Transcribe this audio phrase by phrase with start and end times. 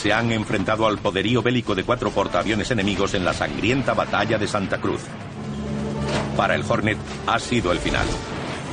[0.00, 4.48] se han enfrentado al poderío bélico de cuatro portaaviones enemigos en la sangrienta batalla de
[4.48, 5.02] Santa Cruz.
[6.38, 8.06] Para el Hornet ha sido el final.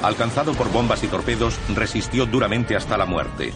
[0.03, 3.51] Alcanzado por bombas y torpedos, resistió duramente hasta la muerte.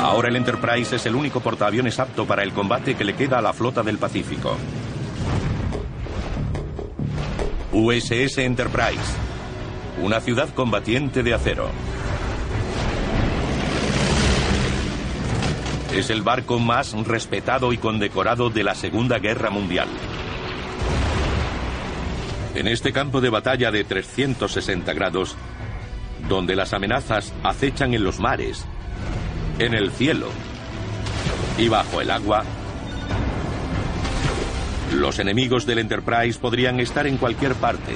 [0.00, 3.42] Ahora el Enterprise es el único portaaviones apto para el combate que le queda a
[3.42, 4.56] la flota del Pacífico.
[7.70, 9.14] USS Enterprise,
[10.02, 11.68] una ciudad combatiente de acero.
[15.94, 19.86] Es el barco más respetado y condecorado de la Segunda Guerra Mundial.
[22.56, 25.36] En este campo de batalla de 360 grados,
[26.28, 28.64] donde las amenazas acechan en los mares,
[29.60, 30.30] en el cielo
[31.58, 32.42] y bajo el agua,
[34.94, 37.92] los enemigos del Enterprise podrían estar en cualquier parte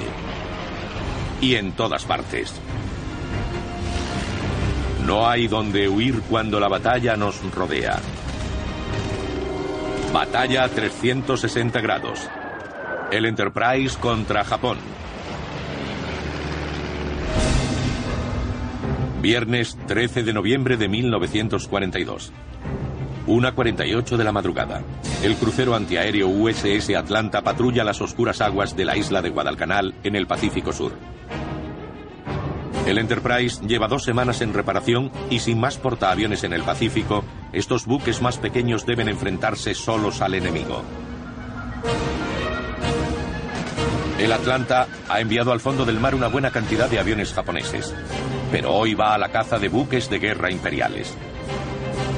[1.41, 2.61] y en todas partes.
[5.09, 7.97] No hay donde huir cuando la batalla nos rodea.
[10.13, 12.29] Batalla a 360 grados.
[13.11, 14.77] El Enterprise contra Japón.
[19.19, 22.31] Viernes 13 de noviembre de 1942.
[23.25, 24.83] 1.48 de la madrugada.
[25.23, 30.15] El crucero antiaéreo USS Atlanta patrulla las oscuras aguas de la isla de Guadalcanal en
[30.15, 30.93] el Pacífico Sur.
[32.89, 37.23] El Enterprise lleva dos semanas en reparación y sin más portaaviones en el Pacífico,
[37.53, 40.81] estos buques más pequeños deben enfrentarse solos al enemigo.
[44.17, 47.93] El Atlanta ha enviado al fondo del mar una buena cantidad de aviones japoneses,
[48.51, 51.15] pero hoy va a la caza de buques de guerra imperiales.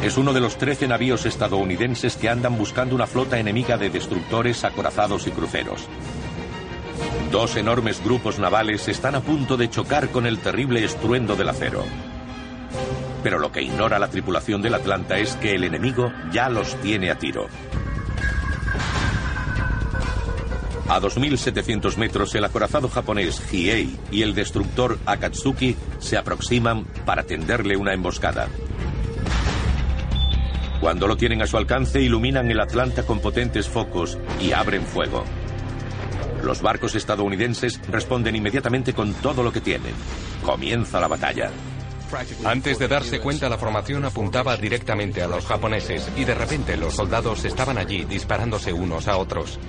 [0.01, 4.63] Es uno de los 13 navíos estadounidenses que andan buscando una flota enemiga de destructores,
[4.63, 5.89] acorazados y cruceros.
[7.31, 11.83] Dos enormes grupos navales están a punto de chocar con el terrible estruendo del acero.
[13.23, 17.11] Pero lo que ignora la tripulación del Atlanta es que el enemigo ya los tiene
[17.11, 17.47] a tiro.
[20.89, 27.77] A 2.700 metros, el acorazado japonés Hiei y el destructor Akatsuki se aproximan para tenderle
[27.77, 28.49] una emboscada.
[30.81, 35.23] Cuando lo tienen a su alcance, iluminan el Atlanta con potentes focos y abren fuego.
[36.43, 39.93] Los barcos estadounidenses responden inmediatamente con todo lo que tienen.
[40.43, 41.51] Comienza la batalla.
[42.43, 46.95] Antes de darse cuenta, la formación apuntaba directamente a los japoneses y de repente los
[46.95, 49.59] soldados estaban allí disparándose unos a otros.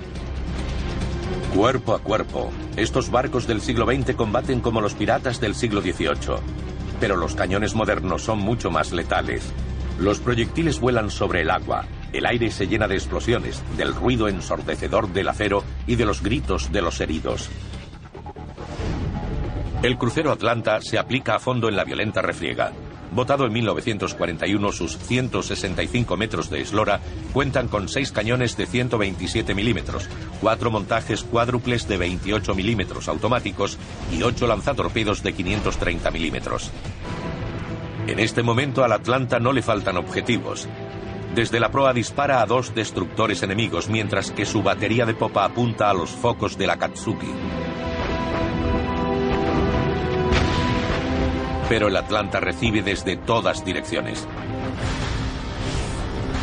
[1.55, 6.37] Cuerpo a cuerpo, estos barcos del siglo XX combaten como los piratas del siglo XVIII.
[6.99, 9.53] Pero los cañones modernos son mucho más letales.
[9.99, 11.85] Los proyectiles vuelan sobre el agua.
[12.13, 16.71] El aire se llena de explosiones, del ruido ensordecedor del acero y de los gritos
[16.71, 17.49] de los heridos.
[19.81, 22.71] El crucero Atlanta se aplica a fondo en la violenta refriega.
[23.11, 26.99] Votado en 1941, sus 165 metros de eslora
[27.33, 30.07] cuentan con seis cañones de 127 milímetros,
[30.39, 33.77] cuatro montajes cuádruples de 28 milímetros automáticos
[34.11, 36.71] y ocho lanzatorpedos de 530 milímetros.
[38.07, 40.67] En este momento al Atlanta no le faltan objetivos.
[41.35, 45.89] Desde la proa dispara a dos destructores enemigos, mientras que su batería de popa apunta
[45.89, 47.33] a los focos de la Katsuki.
[51.73, 54.27] pero el Atlanta recibe desde todas direcciones.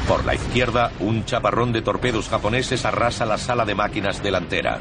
[0.09, 4.81] Por la izquierda, un chaparrón de torpedos japoneses arrasa la sala de máquinas delantera.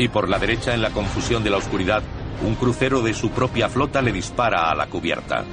[0.00, 2.02] Y por la derecha, en la confusión de la oscuridad,
[2.42, 5.44] un crucero de su propia flota le dispara a la cubierta.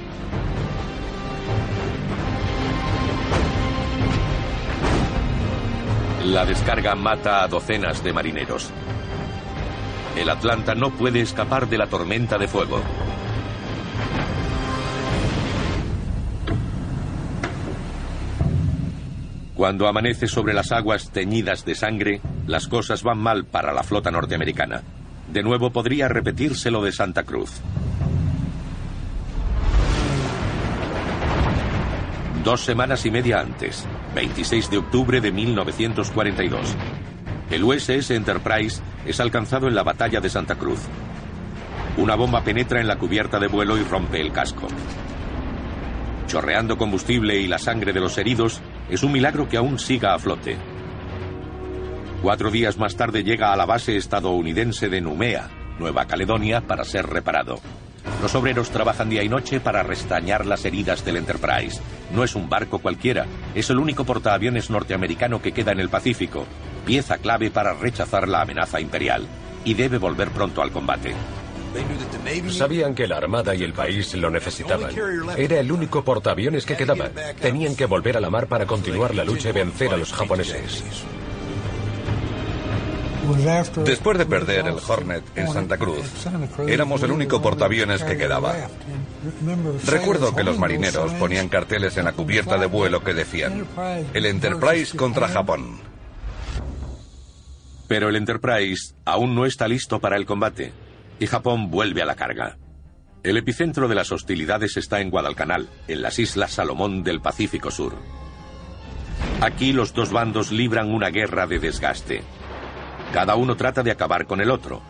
[6.24, 8.70] La descarga mata a docenas de marineros.
[10.16, 12.80] El Atlanta no puede escapar de la tormenta de fuego.
[19.58, 24.08] Cuando amanece sobre las aguas teñidas de sangre, las cosas van mal para la flota
[24.08, 24.84] norteamericana.
[25.32, 27.60] De nuevo podría repetirse lo de Santa Cruz.
[32.44, 33.84] Dos semanas y media antes,
[34.14, 36.76] 26 de octubre de 1942,
[37.50, 40.82] el USS Enterprise es alcanzado en la batalla de Santa Cruz.
[41.96, 44.68] Una bomba penetra en la cubierta de vuelo y rompe el casco.
[46.28, 50.18] Chorreando combustible y la sangre de los heridos, es un milagro que aún siga a
[50.18, 50.56] flote.
[52.22, 57.06] Cuatro días más tarde llega a la base estadounidense de Numea, Nueva Caledonia, para ser
[57.06, 57.60] reparado.
[58.22, 61.80] Los obreros trabajan día y noche para restañar las heridas del Enterprise.
[62.12, 66.46] No es un barco cualquiera, es el único portaaviones norteamericano que queda en el Pacífico,
[66.84, 69.28] pieza clave para rechazar la amenaza imperial.
[69.64, 71.14] y debe volver pronto al combate.
[72.50, 74.90] Sabían que la Armada y el país lo necesitaban.
[75.36, 77.10] Era el único portaaviones que quedaba.
[77.40, 80.82] Tenían que volver a la mar para continuar la lucha y vencer a los japoneses.
[83.84, 86.06] Después de perder el Hornet en Santa Cruz,
[86.66, 88.54] éramos el único portaaviones que quedaba.
[89.86, 93.66] Recuerdo que los marineros ponían carteles en la cubierta de vuelo que decían,
[94.14, 95.80] el Enterprise contra Japón.
[97.86, 100.72] Pero el Enterprise aún no está listo para el combate
[101.18, 102.58] y Japón vuelve a la carga.
[103.22, 107.94] El epicentro de las hostilidades está en Guadalcanal, en las islas Salomón del Pacífico Sur.
[109.40, 112.22] Aquí los dos bandos libran una guerra de desgaste.
[113.12, 114.82] Cada uno trata de acabar con el otro.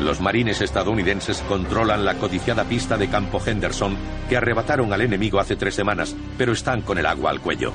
[0.00, 3.96] Los marines estadounidenses controlan la codiciada pista de Campo Henderson
[4.28, 7.72] que arrebataron al enemigo hace tres semanas, pero están con el agua al cuello.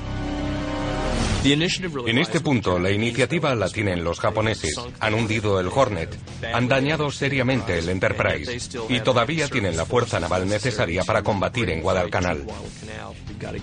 [1.42, 4.74] En este punto, la iniciativa la tienen los japoneses.
[5.00, 6.14] Han hundido el Hornet,
[6.52, 8.58] han dañado seriamente el Enterprise
[8.90, 12.44] y todavía tienen la fuerza naval necesaria para combatir en Guadalcanal.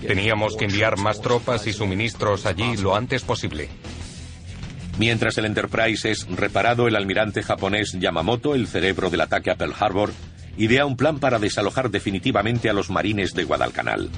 [0.04, 3.68] Teníamos que enviar más tropas y suministros allí lo antes posible.
[4.98, 9.74] Mientras el Enterprise es reparado, el almirante japonés Yamamoto, el cerebro del ataque a Pearl
[9.78, 10.12] Harbor,
[10.56, 14.10] idea un plan para desalojar definitivamente a los marines de Guadalcanal.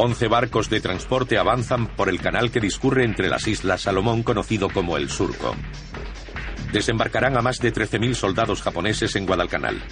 [0.00, 4.68] Once barcos de transporte avanzan por el canal que discurre entre las islas Salomón conocido
[4.68, 5.56] como el Surco.
[6.72, 9.82] Desembarcarán a más de 13.000 soldados japoneses en Guadalcanal.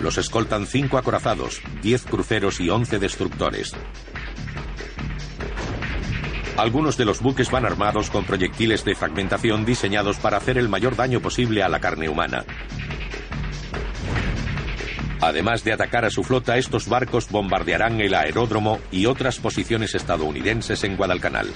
[0.00, 3.76] Los escoltan cinco acorazados, 10 cruceros y 11 destructores.
[6.56, 10.96] Algunos de los buques van armados con proyectiles de fragmentación diseñados para hacer el mayor
[10.96, 12.46] daño posible a la carne humana.
[15.20, 20.84] Además de atacar a su flota, estos barcos bombardearán el aeródromo y otras posiciones estadounidenses
[20.84, 21.48] en Guadalcanal.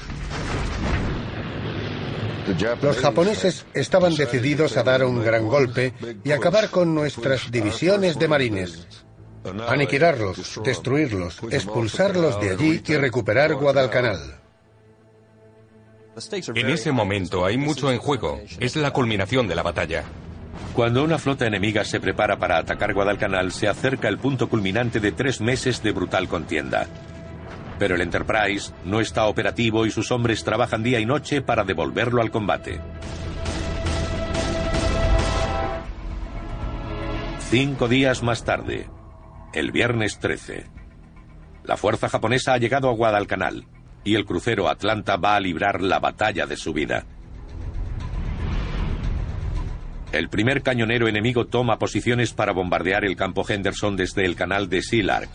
[2.80, 5.92] Los japoneses estaban decididos a dar un gran golpe
[6.24, 8.86] y acabar con nuestras divisiones de marines.
[9.68, 14.40] Aniquilarlos, destruirlos, expulsarlos de allí y recuperar Guadalcanal.
[16.54, 18.40] En ese momento hay mucho en juego.
[18.58, 20.04] Es la culminación de la batalla.
[20.78, 25.10] Cuando una flota enemiga se prepara para atacar Guadalcanal, se acerca el punto culminante de
[25.10, 26.86] tres meses de brutal contienda.
[27.80, 32.22] Pero el Enterprise no está operativo y sus hombres trabajan día y noche para devolverlo
[32.22, 32.80] al combate.
[37.50, 38.88] Cinco días más tarde,
[39.54, 40.64] el viernes 13,
[41.64, 43.66] la fuerza japonesa ha llegado a Guadalcanal
[44.04, 47.04] y el crucero Atlanta va a librar la batalla de su vida.
[50.10, 54.80] El primer cañonero enemigo toma posiciones para bombardear el campo Henderson desde el canal de
[54.80, 55.28] Sea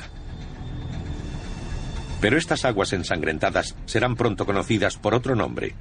[2.19, 5.75] Pero estas aguas ensangrentadas serán pronto conocidas por otro nombre,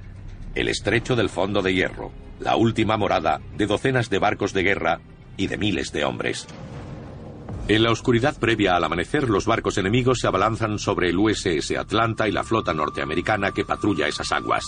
[0.54, 5.00] el estrecho del fondo de hierro, la última morada de docenas de barcos de guerra
[5.38, 6.46] y de miles de hombres.
[7.68, 12.28] En la oscuridad previa al amanecer, los barcos enemigos se abalanzan sobre el USS Atlanta
[12.28, 14.64] y la flota norteamericana que patrulla esas aguas.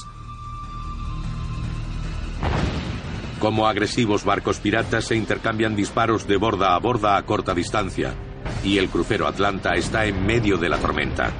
[3.38, 8.14] Como agresivos barcos piratas se intercambian disparos de borda a borda a corta distancia,
[8.62, 11.30] y el crucero Atlanta está en medio de la tormenta.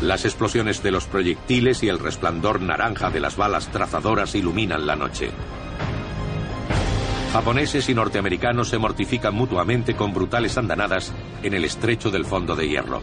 [0.00, 4.96] Las explosiones de los proyectiles y el resplandor naranja de las balas trazadoras iluminan la
[4.96, 5.30] noche.
[7.32, 12.68] Japoneses y norteamericanos se mortifican mutuamente con brutales andanadas en el estrecho del fondo de
[12.68, 13.02] hierro.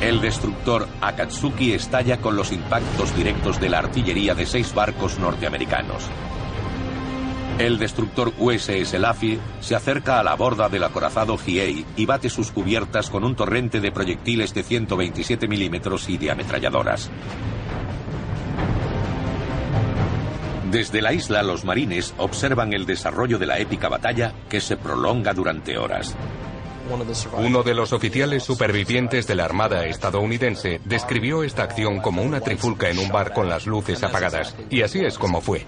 [0.00, 6.04] El destructor Akatsuki estalla con los impactos directos de la artillería de seis barcos norteamericanos.
[7.58, 12.52] El destructor USS Laffy se acerca a la borda del acorazado Hiei y bate sus
[12.52, 17.10] cubiertas con un torrente de proyectiles de 127 milímetros y de ametralladoras.
[20.70, 25.34] Desde la isla los marines observan el desarrollo de la épica batalla que se prolonga
[25.34, 26.14] durante horas.
[27.36, 32.88] Uno de los oficiales supervivientes de la Armada estadounidense describió esta acción como una trifulca
[32.88, 35.66] en un bar con las luces apagadas, y así es como fue.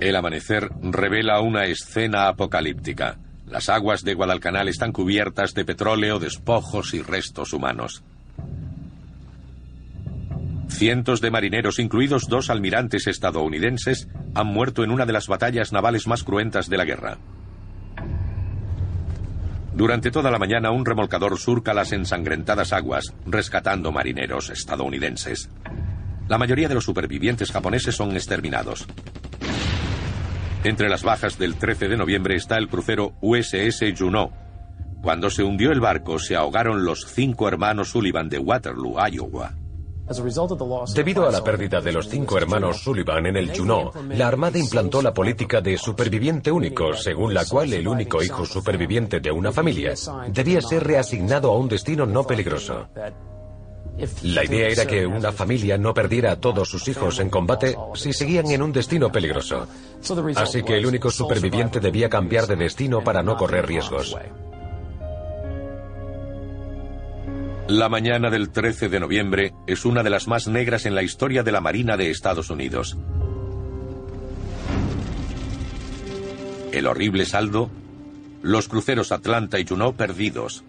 [0.00, 3.18] El amanecer revela una escena apocalíptica.
[3.46, 8.02] Las aguas de Guadalcanal están cubiertas de petróleo, despojos y restos humanos.
[10.68, 16.06] Cientos de marineros, incluidos dos almirantes estadounidenses, han muerto en una de las batallas navales
[16.06, 17.18] más cruentas de la guerra.
[19.80, 25.48] Durante toda la mañana un remolcador surca las ensangrentadas aguas, rescatando marineros estadounidenses.
[26.28, 28.86] La mayoría de los supervivientes japoneses son exterminados.
[30.64, 34.30] Entre las bajas del 13 de noviembre está el crucero USS Juneau.
[35.00, 39.54] Cuando se hundió el barco, se ahogaron los cinco hermanos Sullivan de Waterloo, Iowa.
[40.94, 45.00] Debido a la pérdida de los cinco hermanos Sullivan en el Juneau, la Armada implantó
[45.02, 49.94] la política de superviviente único, según la cual el único hijo superviviente de una familia
[50.28, 52.88] debía ser reasignado a un destino no peligroso.
[54.22, 58.12] La idea era que una familia no perdiera a todos sus hijos en combate si
[58.12, 59.68] seguían en un destino peligroso.
[60.36, 64.16] Así que el único superviviente debía cambiar de destino para no correr riesgos.
[67.70, 71.44] La mañana del 13 de noviembre es una de las más negras en la historia
[71.44, 72.98] de la Marina de Estados Unidos.
[76.72, 77.70] El horrible saldo,
[78.42, 80.64] los cruceros Atlanta y Juneau perdidos,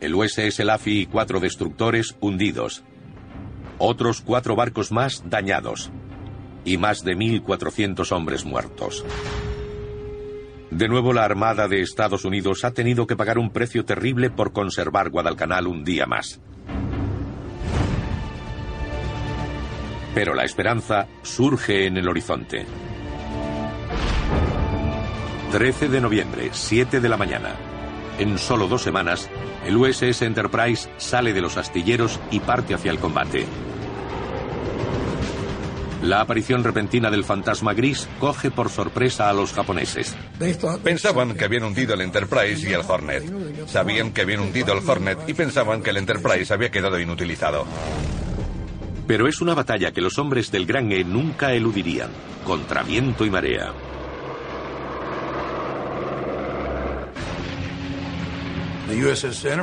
[0.00, 2.82] el USS Laffy y cuatro destructores hundidos,
[3.76, 5.90] otros cuatro barcos más dañados
[6.64, 9.04] y más de 1.400 hombres muertos.
[10.72, 14.54] De nuevo, la Armada de Estados Unidos ha tenido que pagar un precio terrible por
[14.54, 16.40] conservar Guadalcanal un día más.
[20.14, 22.64] Pero la esperanza surge en el horizonte.
[25.52, 27.50] 13 de noviembre, 7 de la mañana.
[28.18, 29.28] En solo dos semanas,
[29.66, 33.44] el USS Enterprise sale de los astilleros y parte hacia el combate.
[36.02, 40.16] La aparición repentina del fantasma gris coge por sorpresa a los japoneses.
[40.82, 43.68] Pensaban que habían hundido el Enterprise y el Hornet.
[43.68, 47.64] Sabían que habían hundido el Hornet y pensaban que el Enterprise había quedado inutilizado.
[49.06, 52.10] Pero es una batalla que los hombres del Gran E nunca eludirían,
[52.44, 53.72] contra viento y marea.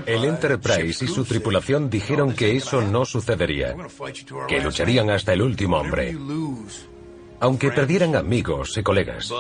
[0.06, 3.76] El Enterprise y su tripulación dijeron que eso no sucedería,
[4.48, 6.18] que lucharían hasta el último hombre,
[7.40, 9.32] aunque perdieran amigos y colegas.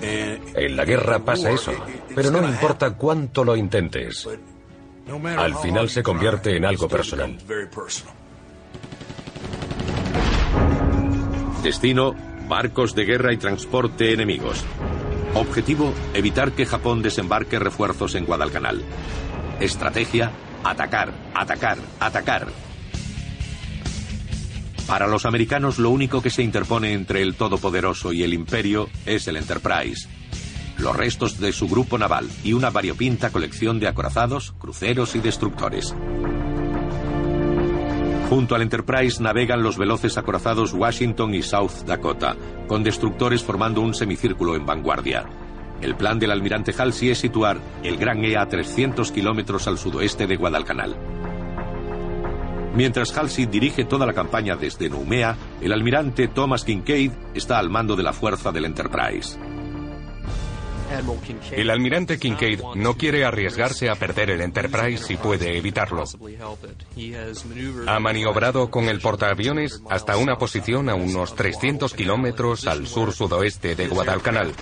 [0.00, 1.72] En la guerra pasa eso,
[2.14, 4.28] pero no importa cuánto lo intentes,
[5.36, 7.38] al final se convierte en algo personal.
[11.62, 12.14] Destino,
[12.48, 14.64] barcos de guerra y transporte enemigos.
[15.38, 18.82] Objetivo, evitar que Japón desembarque refuerzos en Guadalcanal.
[19.60, 20.32] Estrategia,
[20.64, 22.48] atacar, atacar, atacar.
[24.86, 29.28] Para los americanos lo único que se interpone entre el Todopoderoso y el Imperio es
[29.28, 30.08] el Enterprise.
[30.78, 35.94] Los restos de su grupo naval y una variopinta colección de acorazados, cruceros y destructores.
[38.28, 43.94] Junto al Enterprise navegan los veloces acorazados Washington y South Dakota, con destructores formando un
[43.94, 45.28] semicírculo en vanguardia.
[45.80, 50.26] El plan del almirante Halsey es situar el Gran E a 300 kilómetros al sudoeste
[50.26, 50.96] de Guadalcanal.
[52.74, 57.94] Mientras Halsey dirige toda la campaña desde Noumea, el almirante Thomas Kincaid está al mando
[57.94, 59.38] de la fuerza del Enterprise.
[61.52, 66.04] El almirante Kincaid no quiere arriesgarse a perder el Enterprise si puede evitarlo.
[67.86, 73.88] Ha maniobrado con el portaaviones hasta una posición a unos 300 kilómetros al sur-sudoeste de
[73.88, 74.52] Guadalcanal,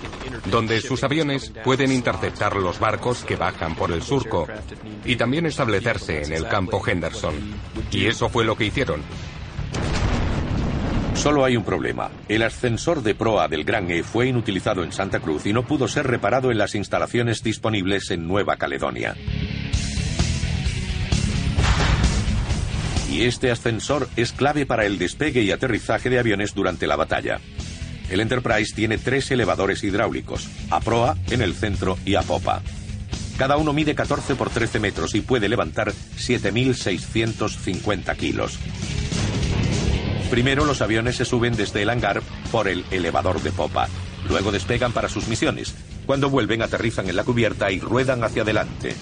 [0.45, 4.47] donde sus aviones pueden interceptar los barcos que bajan por el surco
[5.03, 7.35] y también establecerse en el campo Henderson.
[7.91, 9.01] Y eso fue lo que hicieron.
[11.15, 12.11] Solo hay un problema.
[12.29, 15.87] El ascensor de proa del Gran E fue inutilizado en Santa Cruz y no pudo
[15.87, 19.15] ser reparado en las instalaciones disponibles en Nueva Caledonia.
[23.11, 27.39] Y este ascensor es clave para el despegue y aterrizaje de aviones durante la batalla.
[28.09, 32.61] El Enterprise tiene tres elevadores hidráulicos, a proa, en el centro y a popa.
[33.37, 38.59] Cada uno mide 14 por 13 metros y puede levantar 7.650 kilos.
[40.29, 43.87] Primero los aviones se suben desde el hangar por el elevador de popa.
[44.27, 45.75] Luego despegan para sus misiones.
[46.05, 48.95] Cuando vuelven aterrizan en la cubierta y ruedan hacia adelante.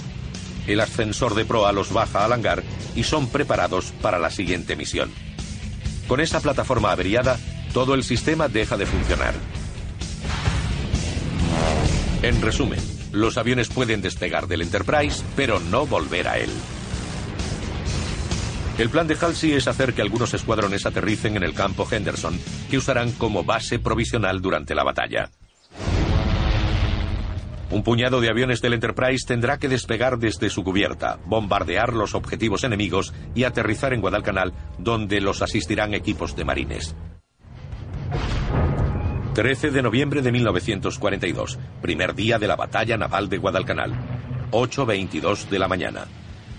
[0.67, 2.63] El ascensor de proa los baja al hangar
[2.95, 5.11] y son preparados para la siguiente misión.
[6.07, 7.39] Con esa plataforma averiada,
[7.73, 9.33] todo el sistema deja de funcionar.
[12.21, 12.79] En resumen,
[13.11, 16.49] los aviones pueden despegar del Enterprise, pero no volver a él.
[18.77, 22.39] El plan de Halsey es hacer que algunos escuadrones aterricen en el campo Henderson,
[22.71, 25.29] que usarán como base provisional durante la batalla.
[27.69, 32.63] Un puñado de aviones del Enterprise tendrá que despegar desde su cubierta, bombardear los objetivos
[32.63, 36.95] enemigos y aterrizar en Guadalcanal, donde los asistirán equipos de marines.
[39.35, 43.93] 13 de noviembre de 1942, primer día de la batalla naval de Guadalcanal.
[44.51, 46.05] 8.22 de la mañana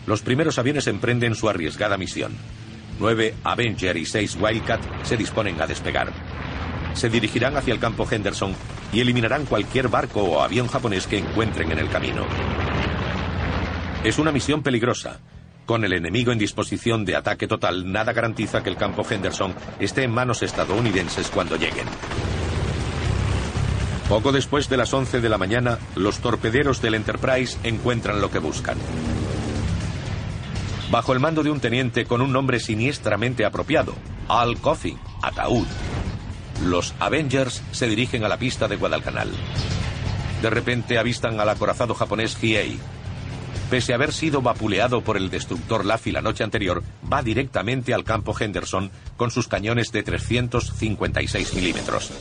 [0.07, 2.33] los primeros aviones emprenden su arriesgada misión.
[3.01, 6.13] Nueve Avenger y seis Wildcat se disponen a despegar.
[6.95, 8.55] se dirigirán hacia el campo Henderson
[8.93, 12.25] y eliminarán cualquier barco o avión japonés que encuentren en el camino.
[14.05, 15.19] Es una misión peligrosa.
[15.67, 20.05] Con el enemigo en disposición de ataque total, nada garantiza que el campo Henderson esté
[20.05, 21.87] en manos estadounidenses cuando lleguen.
[24.09, 28.39] Poco después de las 11 de la mañana, los torpederos del Enterprise encuentran lo que
[28.39, 28.77] buscan.
[30.95, 33.97] Bajo el mando de un teniente con un nombre siniestramente apropiado,
[34.29, 35.67] Al Coffin, Ataúd,
[36.67, 39.29] los Avengers se dirigen a la pista de Guadalcanal.
[40.41, 42.79] De repente avistan al acorazado japonés Hiei.
[43.71, 48.05] Pese a haber sido vapuleado por el destructor Laffy la noche anterior, va directamente al
[48.05, 52.13] campo Henderson con sus cañones de 356 milímetros.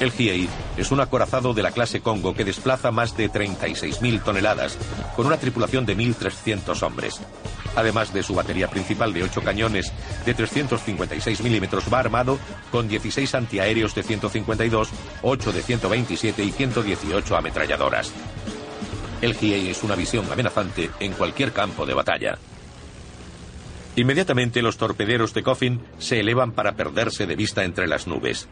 [0.00, 4.78] El Hiei es un acorazado de la clase Congo que desplaza más de 36.000 toneladas,
[5.14, 7.20] con una tripulación de 1.300 hombres.
[7.76, 9.92] Además de su batería principal de 8 cañones
[10.24, 12.38] de 356 milímetros, va armado
[12.70, 14.90] con 16 antiaéreos de 152,
[15.22, 18.12] 8 de 127 y 118 ametralladoras.
[19.20, 22.38] El GA es una visión amenazante en cualquier campo de batalla.
[23.96, 28.48] Inmediatamente los torpederos de Coffin se elevan para perderse de vista entre las nubes.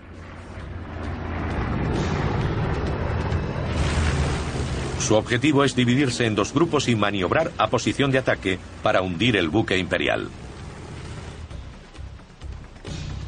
[5.03, 9.37] Su objetivo es dividirse en dos grupos y maniobrar a posición de ataque para hundir
[9.37, 10.29] el buque imperial.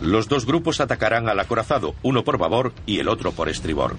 [0.00, 3.96] Los dos grupos atacarán al acorazado, uno por babor y el otro por estribor.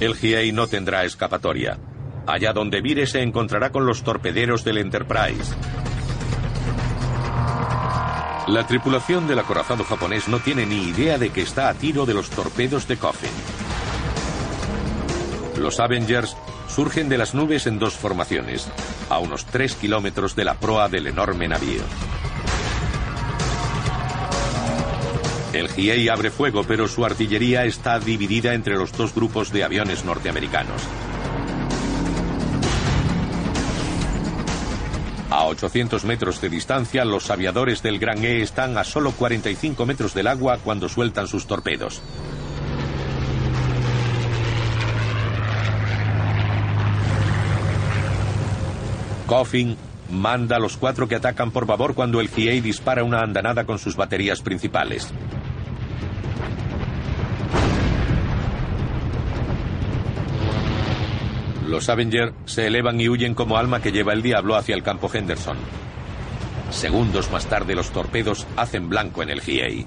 [0.00, 1.78] El GA no tendrá escapatoria.
[2.26, 5.54] Allá donde vire se encontrará con los torpederos del Enterprise.
[8.48, 12.14] La tripulación del acorazado japonés no tiene ni idea de que está a tiro de
[12.14, 13.65] los torpedos de Coffin.
[15.58, 16.36] Los Avengers
[16.68, 18.68] surgen de las nubes en dos formaciones,
[19.08, 21.82] a unos 3 kilómetros de la proa del enorme navío.
[25.52, 30.04] El GA abre fuego, pero su artillería está dividida entre los dos grupos de aviones
[30.04, 30.82] norteamericanos.
[35.30, 40.14] A 800 metros de distancia, los aviadores del Gran E están a solo 45 metros
[40.14, 42.02] del agua cuando sueltan sus torpedos.
[49.26, 49.76] Coffin
[50.10, 53.78] manda a los cuatro que atacan por babor cuando el GA dispara una andanada con
[53.78, 55.12] sus baterías principales.
[61.66, 65.10] Los Avenger se elevan y huyen como alma que lleva el diablo hacia el campo
[65.12, 65.56] Henderson.
[66.70, 69.84] Segundos más tarde los torpedos hacen blanco en el GA.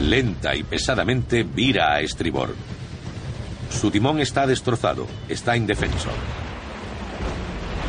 [0.00, 2.54] Lenta y pesadamente vira a estribor.
[3.70, 6.10] Su timón está destrozado, está indefenso.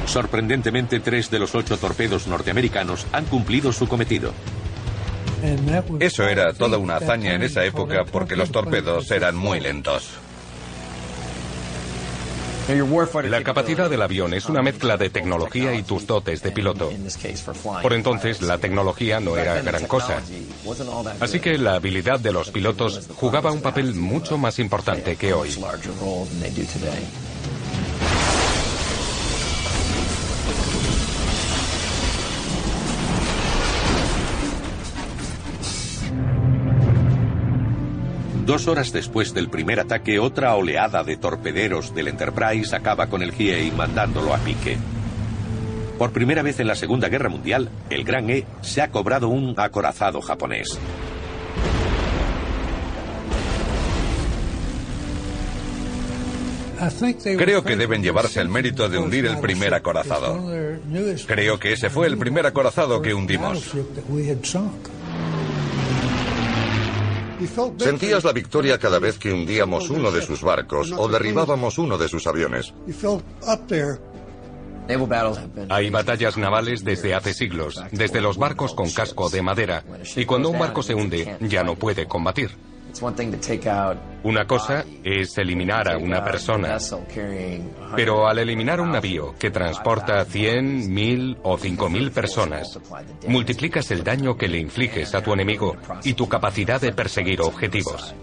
[0.05, 4.33] Sorprendentemente, tres de los ocho torpedos norteamericanos han cumplido su cometido.
[5.99, 10.11] Eso era toda una hazaña en esa época porque los torpedos eran muy lentos.
[13.29, 16.91] La capacidad del avión es una mezcla de tecnología y tus dotes de piloto.
[17.81, 20.21] Por entonces la tecnología no era gran cosa.
[21.19, 25.49] Así que la habilidad de los pilotos jugaba un papel mucho más importante que hoy.
[38.51, 43.31] Dos horas después del primer ataque, otra oleada de torpederos del Enterprise acaba con el
[43.31, 44.77] GA mandándolo a pique.
[45.97, 49.57] Por primera vez en la Segunda Guerra Mundial, el Gran E se ha cobrado un
[49.57, 50.77] acorazado japonés.
[57.37, 60.51] Creo que deben llevarse el mérito de hundir el primer acorazado.
[61.25, 63.71] Creo que ese fue el primer acorazado que hundimos.
[67.77, 72.07] Sentías la victoria cada vez que hundíamos uno de sus barcos o derribábamos uno de
[72.07, 72.73] sus aviones.
[75.69, 79.83] Hay batallas navales desde hace siglos, desde los barcos con casco de madera,
[80.15, 82.51] y cuando un barco se hunde ya no puede combatir.
[84.23, 86.77] Una cosa es eliminar a una persona,
[87.95, 92.79] pero al eliminar un navío que transporta 100, 1000 o 5000 personas,
[93.27, 98.13] multiplicas el daño que le infliges a tu enemigo y tu capacidad de perseguir objetivos.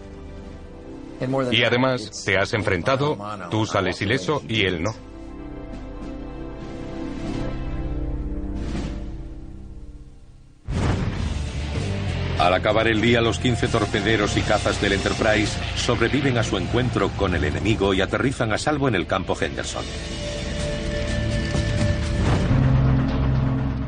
[1.50, 3.18] Y además, te has enfrentado,
[3.50, 5.08] tú sales ileso y él no.
[12.38, 17.09] Al acabar el día, los 15 torpederos y cazas del Enterprise sobreviven a su encuentro
[17.11, 19.85] con el enemigo y aterrizan a salvo en el campo Henderson.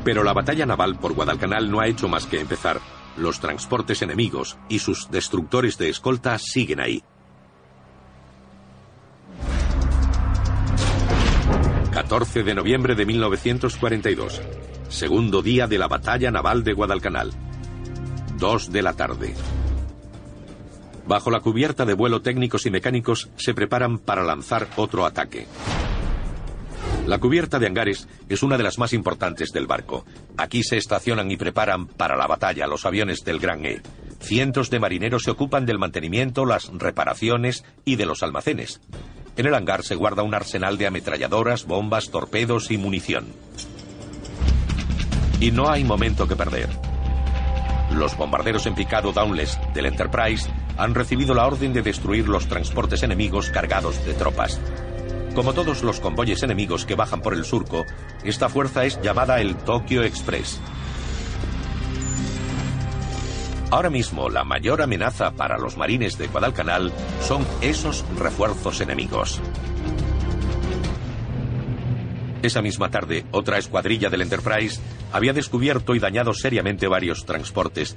[0.03, 2.81] Pero la batalla naval por Guadalcanal no ha hecho más que empezar.
[3.17, 7.05] Los transportes enemigos y sus destructores de escolta siguen ahí.
[11.93, 14.41] 14 de noviembre de 1942.
[14.89, 17.33] Segundo día de la batalla naval de Guadalcanal.
[18.41, 19.35] 2 de la tarde.
[21.07, 25.47] Bajo la cubierta de vuelo técnicos y mecánicos se preparan para lanzar otro ataque.
[27.07, 30.07] La cubierta de hangares es una de las más importantes del barco.
[30.39, 33.83] Aquí se estacionan y preparan para la batalla los aviones del Gran E.
[34.21, 38.81] Cientos de marineros se ocupan del mantenimiento, las reparaciones y de los almacenes.
[39.37, 43.27] En el hangar se guarda un arsenal de ametralladoras, bombas, torpedos y munición.
[45.41, 46.71] Y no hay momento que perder.
[47.93, 50.49] Los bombarderos en picado Downless del Enterprise
[50.79, 54.61] han recibido la orden de destruir los transportes enemigos cargados de tropas.
[55.35, 57.85] Como todos los convoyes enemigos que bajan por el surco,
[58.25, 60.61] esta fuerza es llamada el Tokyo Express.
[63.71, 69.41] Ahora mismo la mayor amenaza para los marines de Guadalcanal son esos refuerzos enemigos.
[72.43, 74.81] Esa misma tarde, otra escuadrilla del Enterprise
[75.13, 77.97] había descubierto y dañado seriamente varios transportes,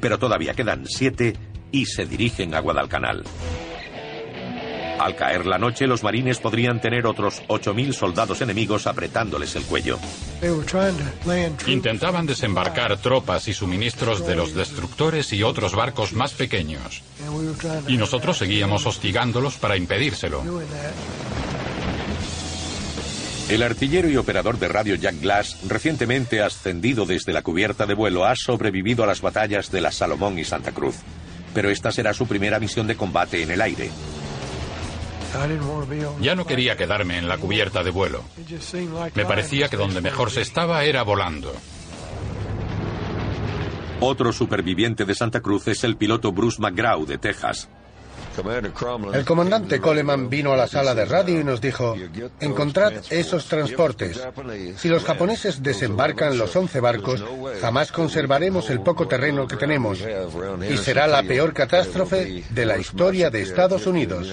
[0.00, 1.34] pero todavía quedan siete
[1.70, 3.24] y se dirigen a Guadalcanal.
[4.98, 9.98] Al caer la noche, los marines podrían tener otros 8.000 soldados enemigos apretándoles el cuello.
[11.66, 17.02] Intentaban desembarcar tropas y suministros de los destructores y otros barcos más pequeños.
[17.88, 20.42] Y nosotros seguíamos hostigándolos para impedírselo.
[23.48, 28.24] El artillero y operador de radio Jack Glass, recientemente ascendido desde la cubierta de vuelo,
[28.24, 30.96] ha sobrevivido a las batallas de la Salomón y Santa Cruz.
[31.52, 33.90] Pero esta será su primera misión de combate en el aire.
[36.20, 38.24] Ya no quería quedarme en la cubierta de vuelo.
[39.14, 41.52] Me parecía que donde mejor se estaba era volando.
[44.00, 47.68] Otro superviviente de Santa Cruz es el piloto Bruce McGraw de Texas.
[49.12, 51.96] El comandante Coleman vino a la sala de radio y nos dijo,
[52.40, 54.20] encontrad esos transportes.
[54.76, 57.24] Si los japoneses desembarcan los 11 barcos,
[57.60, 60.00] jamás conservaremos el poco terreno que tenemos
[60.68, 64.32] y será la peor catástrofe de la historia de Estados Unidos.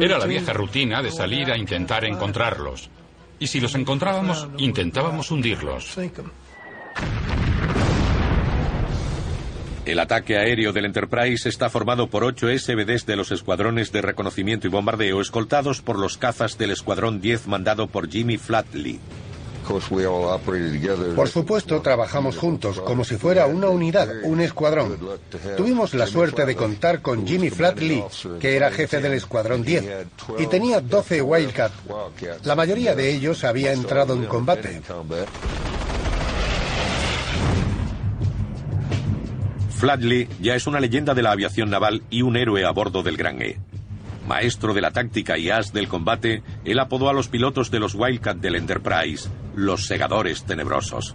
[0.00, 2.88] Era la vieja rutina de salir a intentar encontrarlos.
[3.38, 5.96] Y si los encontrábamos, intentábamos hundirlos.
[9.88, 14.66] El ataque aéreo del Enterprise está formado por ocho SBDs de los escuadrones de reconocimiento
[14.66, 19.00] y bombardeo escoltados por los cazas del Escuadrón 10 mandado por Jimmy Flatley.
[21.16, 24.98] Por supuesto, trabajamos juntos, como si fuera una unidad, un escuadrón.
[25.56, 28.04] Tuvimos la suerte de contar con Jimmy Flatley,
[28.40, 29.86] que era jefe del Escuadrón 10,
[30.38, 31.72] y tenía 12 Wildcat.
[32.44, 34.82] La mayoría de ellos había entrado en combate.
[39.78, 43.16] Flatley ya es una leyenda de la aviación naval y un héroe a bordo del
[43.16, 43.60] Gran E.
[44.26, 47.94] Maestro de la táctica y as del combate, él apodó a los pilotos de los
[47.94, 51.14] Wildcat del Enterprise los segadores tenebrosos.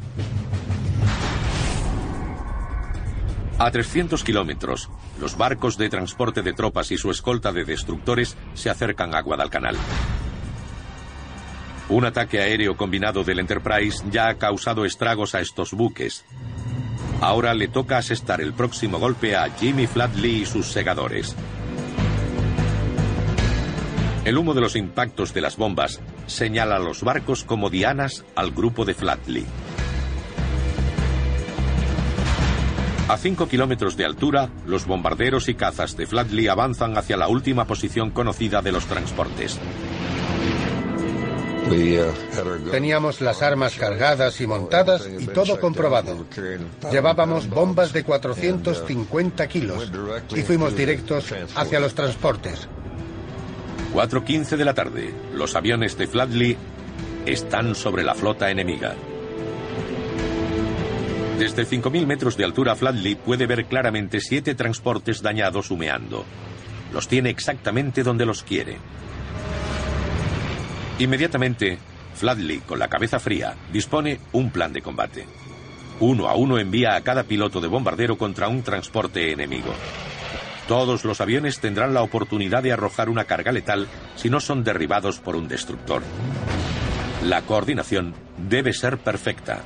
[3.59, 8.69] A 300 kilómetros, los barcos de transporte de tropas y su escolta de destructores se
[8.69, 9.75] acercan a Guadalcanal.
[11.89, 16.23] Un ataque aéreo combinado del Enterprise ya ha causado estragos a estos buques,
[17.23, 21.37] Ahora le toca asestar el próximo golpe a Jimmy Flatley y sus segadores.
[24.25, 28.51] El humo de los impactos de las bombas señala a los barcos como dianas al
[28.51, 29.45] grupo de Flatley.
[33.07, 37.65] A 5 kilómetros de altura, los bombarderos y cazas de Flatley avanzan hacia la última
[37.65, 39.61] posición conocida de los transportes.
[42.71, 46.25] Teníamos las armas cargadas y montadas y todo comprobado.
[46.91, 49.91] Llevábamos bombas de 450 kilos
[50.35, 52.67] y fuimos directos hacia los transportes.
[53.93, 55.13] 4.15 de la tarde.
[55.33, 56.57] Los aviones de Flatley
[57.25, 58.95] están sobre la flota enemiga.
[61.37, 66.25] Desde 5.000 metros de altura, Flatley puede ver claramente siete transportes dañados humeando.
[66.93, 68.77] Los tiene exactamente donde los quiere.
[70.99, 71.79] Inmediatamente,
[72.15, 75.25] Fladley, con la cabeza fría, dispone un plan de combate.
[75.99, 79.73] Uno a uno envía a cada piloto de bombardero contra un transporte enemigo.
[80.67, 85.19] Todos los aviones tendrán la oportunidad de arrojar una carga letal si no son derribados
[85.19, 86.03] por un destructor.
[87.25, 89.61] La coordinación debe ser perfecta.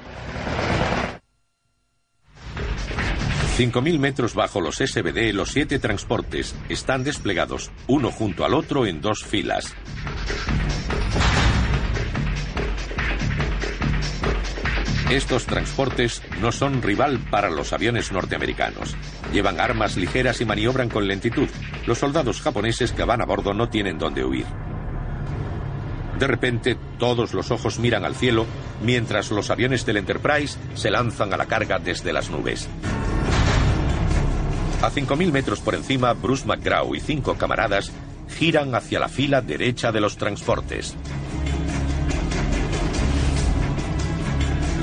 [3.57, 9.01] 5.000 metros bajo los SBD, los siete transportes están desplegados, uno junto al otro en
[9.01, 9.73] dos filas.
[15.09, 18.95] Estos transportes no son rival para los aviones norteamericanos.
[19.33, 21.49] Llevan armas ligeras y maniobran con lentitud.
[21.87, 24.45] Los soldados japoneses que van a bordo no tienen dónde huir.
[26.19, 28.45] De repente, todos los ojos miran al cielo
[28.83, 32.69] mientras los aviones del Enterprise se lanzan a la carga desde las nubes.
[34.81, 37.91] A 5.000 metros por encima, Bruce McGraw y cinco camaradas
[38.29, 40.95] giran hacia la fila derecha de los transportes.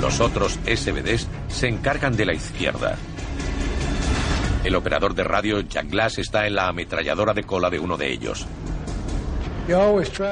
[0.01, 2.97] Los otros SBDs se encargan de la izquierda.
[4.65, 8.11] El operador de radio Jack Glass está en la ametralladora de cola de uno de
[8.11, 8.45] ellos.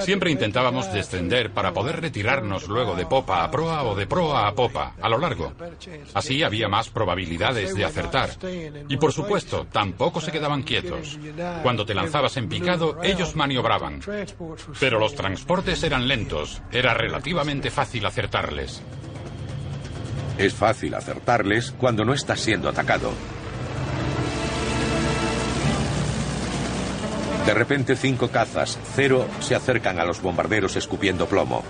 [0.01, 4.53] Siempre intentábamos descender para poder retirarnos luego de popa a proa o de proa a
[4.53, 5.53] popa, a lo largo.
[6.13, 8.29] Así había más probabilidades de acertar.
[8.87, 11.17] Y por supuesto, tampoco se quedaban quietos.
[11.63, 14.01] Cuando te lanzabas en picado, ellos maniobraban.
[14.79, 18.83] Pero los transportes eran lentos, era relativamente fácil acertarles.
[20.37, 23.11] Es fácil acertarles cuando no estás siendo atacado.
[27.45, 31.63] De repente cinco cazas, cero, se acercan a los bombarderos escupiendo plomo.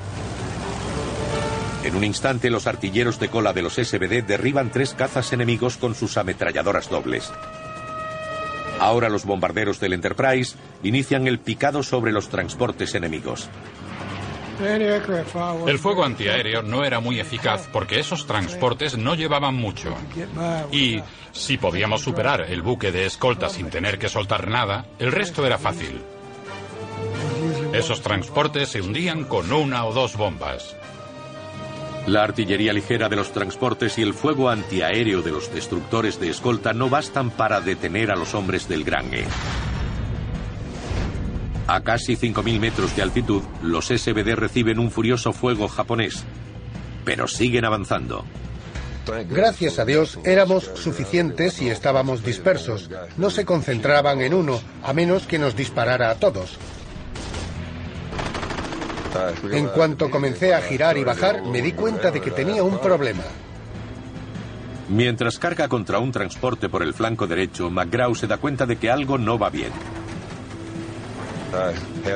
[1.83, 5.95] En un instante los artilleros de cola de los SBD derriban tres cazas enemigos con
[5.95, 7.31] sus ametralladoras dobles.
[8.79, 13.49] Ahora los bombarderos del Enterprise inician el picado sobre los transportes enemigos.
[15.67, 19.95] El fuego antiaéreo no era muy eficaz porque esos transportes no llevaban mucho.
[20.71, 25.45] Y si podíamos superar el buque de escolta sin tener que soltar nada, el resto
[25.45, 26.01] era fácil.
[27.73, 30.75] Esos transportes se hundían con una o dos bombas.
[32.05, 36.73] La artillería ligera de los transportes y el fuego antiaéreo de los destructores de escolta
[36.73, 39.25] no bastan para detener a los hombres del Gran E.
[41.67, 46.23] A casi 5.000 metros de altitud, los SBD reciben un furioso fuego japonés,
[47.05, 48.25] pero siguen avanzando.
[49.29, 52.89] Gracias a Dios éramos suficientes y estábamos dispersos.
[53.17, 56.57] No se concentraban en uno, a menos que nos disparara a todos.
[59.51, 63.23] En cuanto comencé a girar y bajar, me di cuenta de que tenía un problema.
[64.89, 68.89] Mientras carga contra un transporte por el flanco derecho, McGraw se da cuenta de que
[68.89, 69.71] algo no va bien.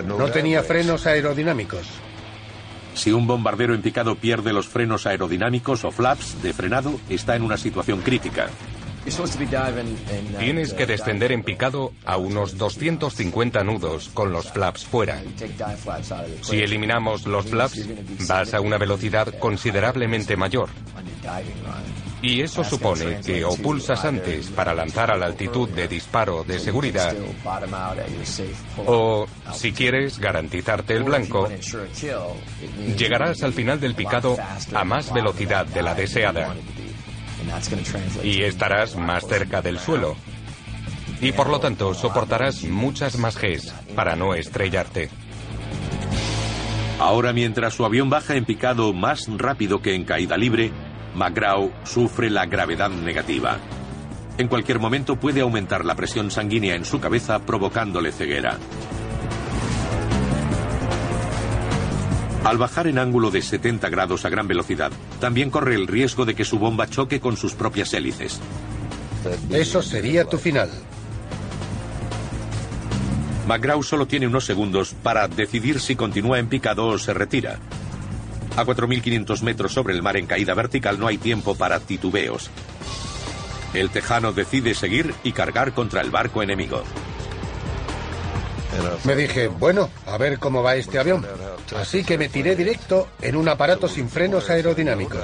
[0.05, 1.87] No tenía frenos aerodinámicos.
[2.93, 7.43] Si un bombardero en picado pierde los frenos aerodinámicos o flaps de frenado, está en
[7.43, 8.49] una situación crítica.
[10.39, 15.21] Tienes que descender en picado a unos 250 nudos con los flaps fuera.
[16.41, 17.87] Si eliminamos los flaps,
[18.27, 20.69] vas a una velocidad considerablemente mayor.
[22.21, 26.59] Y eso supone que o pulsas antes para lanzar a la altitud de disparo de
[26.59, 27.15] seguridad,
[28.85, 31.47] o, si quieres garantizarte el blanco,
[32.97, 34.35] llegarás al final del picado
[34.73, 36.55] a más velocidad de la deseada.
[38.23, 40.15] Y estarás más cerca del suelo.
[41.21, 45.09] Y por lo tanto soportarás muchas más Gs para no estrellarte.
[46.99, 50.71] Ahora mientras su avión baja en picado más rápido que en caída libre,
[51.17, 53.57] McGraw sufre la gravedad negativa.
[54.37, 58.59] En cualquier momento puede aumentar la presión sanguínea en su cabeza provocándole ceguera.
[62.43, 66.35] Al bajar en ángulo de 70 grados a gran velocidad, también corre el riesgo de
[66.35, 68.39] que su bomba choque con sus propias hélices.
[69.49, 70.69] Eso sería tu final.
[73.47, 77.57] McGraw solo tiene unos segundos para decidir si continúa en picado o se retira.
[78.57, 82.49] A 4.500 metros sobre el mar en caída vertical no hay tiempo para titubeos.
[83.75, 86.81] El tejano decide seguir y cargar contra el barco enemigo.
[89.03, 91.23] Me dije, bueno, a ver cómo va este avión.
[91.75, 95.21] Así que me tiré directo en un aparato sin frenos aerodinámicos.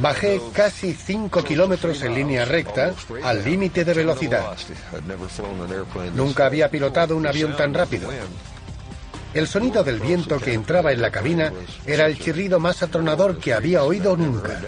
[0.00, 4.56] Bajé casi 5 kilómetros en línea recta al límite de velocidad.
[6.14, 8.08] Nunca había pilotado un avión tan rápido.
[9.36, 11.52] El sonido del viento que entraba en la cabina
[11.84, 14.58] era el chirrido más atronador que había oído nunca.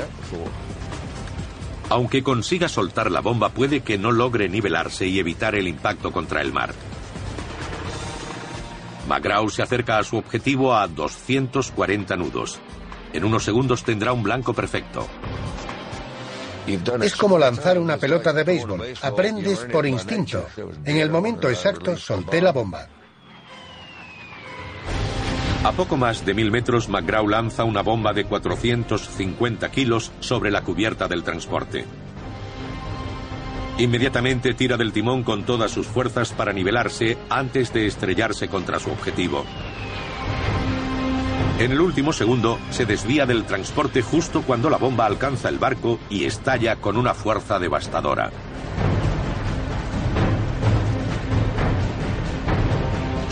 [1.88, 6.42] Aunque consiga soltar la bomba, puede que no logre nivelarse y evitar el impacto contra
[6.42, 6.74] el mar.
[9.08, 12.60] McGraw se acerca a su objetivo a 240 nudos.
[13.14, 15.08] En unos segundos tendrá un blanco perfecto.
[17.00, 18.82] Es como lanzar una pelota de béisbol.
[19.00, 20.46] Aprendes por instinto.
[20.84, 22.86] En el momento exacto solté la bomba.
[25.64, 30.62] A poco más de mil metros, McGraw lanza una bomba de 450 kilos sobre la
[30.62, 31.84] cubierta del transporte.
[33.78, 38.90] Inmediatamente tira del timón con todas sus fuerzas para nivelarse antes de estrellarse contra su
[38.90, 39.44] objetivo.
[41.58, 45.98] En el último segundo se desvía del transporte justo cuando la bomba alcanza el barco
[46.08, 48.30] y estalla con una fuerza devastadora.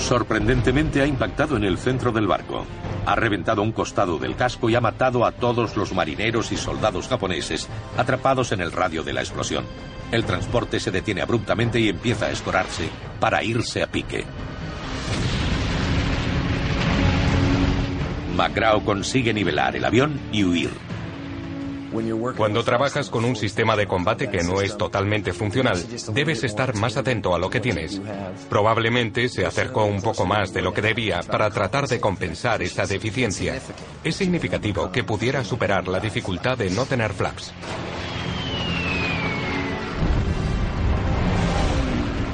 [0.07, 2.64] Sorprendentemente ha impactado en el centro del barco.
[3.07, 7.09] Ha reventado un costado del casco y ha matado a todos los marineros y soldados
[7.09, 9.64] japoneses atrapados en el radio de la explosión.
[10.12, 12.88] El transporte se detiene abruptamente y empieza a escorarse
[13.19, 14.25] para irse a pique.
[18.37, 20.86] McGraw consigue nivelar el avión y huir.
[22.37, 26.96] Cuando trabajas con un sistema de combate que no es totalmente funcional, debes estar más
[26.96, 28.01] atento a lo que tienes.
[28.49, 32.87] Probablemente se acercó un poco más de lo que debía para tratar de compensar esa
[32.87, 33.61] deficiencia.
[34.03, 37.53] Es significativo que pudiera superar la dificultad de no tener flaps.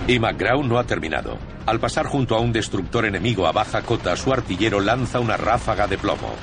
[0.07, 1.39] Y McGraw no ha terminado.
[1.65, 5.87] Al pasar junto a un destructor enemigo a baja cota, su artillero lanza una ráfaga
[5.87, 6.35] de plomo.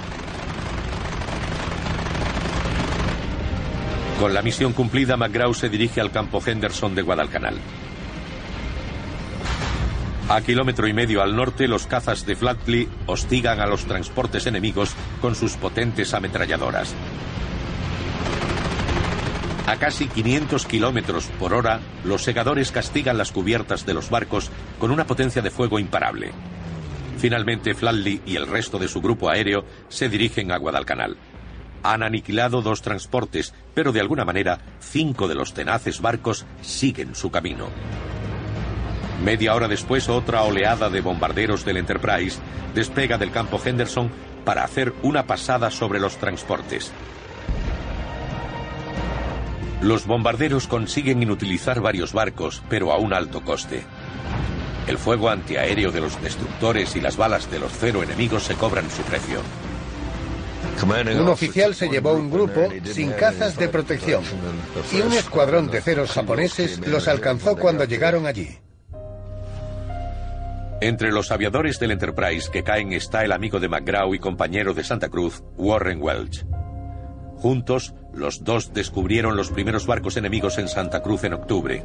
[4.19, 7.55] Con la misión cumplida, McGraw se dirige al campo Henderson de Guadalcanal.
[10.27, 14.93] A kilómetro y medio al norte, los cazas de Flatley hostigan a los transportes enemigos
[15.21, 16.93] con sus potentes ametralladoras.
[19.67, 24.91] A casi 500 kilómetros por hora, los segadores castigan las cubiertas de los barcos con
[24.91, 26.31] una potencia de fuego imparable.
[27.19, 31.15] Finalmente, Flatley y el resto de su grupo aéreo se dirigen a Guadalcanal.
[31.83, 37.31] Han aniquilado dos transportes, pero de alguna manera, cinco de los tenaces barcos siguen su
[37.31, 37.67] camino.
[39.23, 42.39] Media hora después, otra oleada de bombarderos del Enterprise
[42.73, 44.09] despega del campo Henderson
[44.45, 46.91] para hacer una pasada sobre los transportes.
[49.81, 53.83] Los bombarderos consiguen inutilizar varios barcos, pero a un alto coste.
[54.87, 58.89] El fuego antiaéreo de los destructores y las balas de los cero enemigos se cobran
[58.89, 59.41] su precio.
[60.81, 64.23] Un oficial se llevó un grupo sin cazas de protección
[64.91, 68.57] y un escuadrón de ceros japoneses los alcanzó cuando llegaron allí.
[70.81, 74.85] Entre los aviadores del Enterprise que caen está el amigo de McGraw y compañero de
[74.85, 76.45] Santa Cruz, Warren Welch.
[77.35, 81.83] Juntos, los dos descubrieron los primeros barcos enemigos en Santa Cruz en octubre.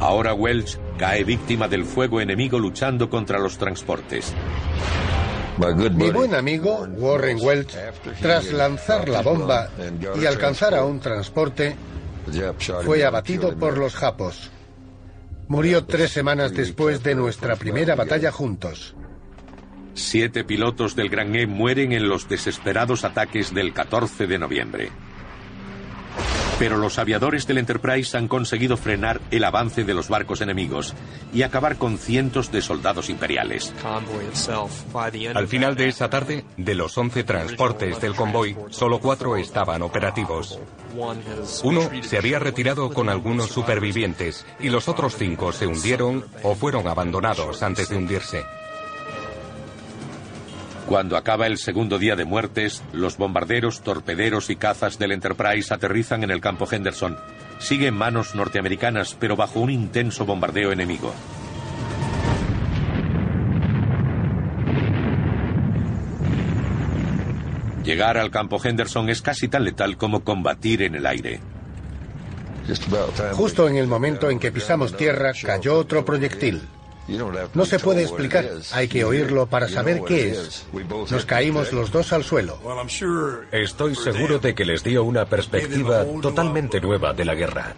[0.00, 4.34] Ahora Welch cae víctima del fuego enemigo luchando contra los transportes.
[5.56, 7.76] Mi buen amigo, Warren Welch,
[8.20, 9.70] tras lanzar la bomba
[10.20, 11.76] y alcanzar a un transporte,
[12.84, 14.50] fue abatido por los japos.
[15.46, 18.96] Murió tres semanas después de nuestra primera batalla juntos.
[19.92, 24.90] Siete pilotos del Gran E mueren en los desesperados ataques del 14 de noviembre.
[26.58, 30.94] Pero los aviadores del Enterprise han conseguido frenar el avance de los barcos enemigos
[31.32, 33.74] y acabar con cientos de soldados imperiales.
[35.34, 40.58] Al final de esa tarde, de los 11 transportes del convoy, solo cuatro estaban operativos.
[41.64, 46.86] Uno se había retirado con algunos supervivientes y los otros cinco se hundieron o fueron
[46.86, 48.44] abandonados antes de hundirse.
[50.88, 56.22] Cuando acaba el segundo día de muertes, los bombarderos, torpederos y cazas del Enterprise aterrizan
[56.24, 57.16] en el campo Henderson.
[57.58, 61.14] Sigue en manos norteamericanas, pero bajo un intenso bombardeo enemigo.
[67.82, 71.40] Llegar al campo Henderson es casi tan letal como combatir en el aire.
[73.32, 76.62] Justo en el momento en que pisamos tierra cayó otro proyectil.
[77.54, 80.66] No se puede explicar, hay que oírlo para saber qué es.
[81.10, 82.58] Nos caímos los dos al suelo.
[83.52, 87.74] Estoy seguro de que les dio una perspectiva totalmente nueva de la guerra.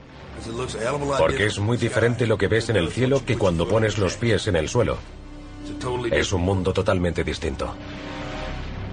[1.19, 4.47] Porque es muy diferente lo que ves en el cielo que cuando pones los pies
[4.47, 4.99] en el suelo.
[6.12, 7.75] Es un mundo totalmente distinto.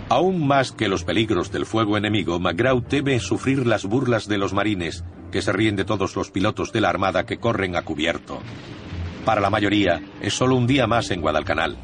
[0.09, 4.53] Aún más que los peligros del fuego enemigo, McGraw teme sufrir las burlas de los
[4.53, 8.39] marines, que se ríen de todos los pilotos de la Armada que corren a cubierto.
[9.25, 11.77] Para la mayoría, es solo un día más en Guadalcanal.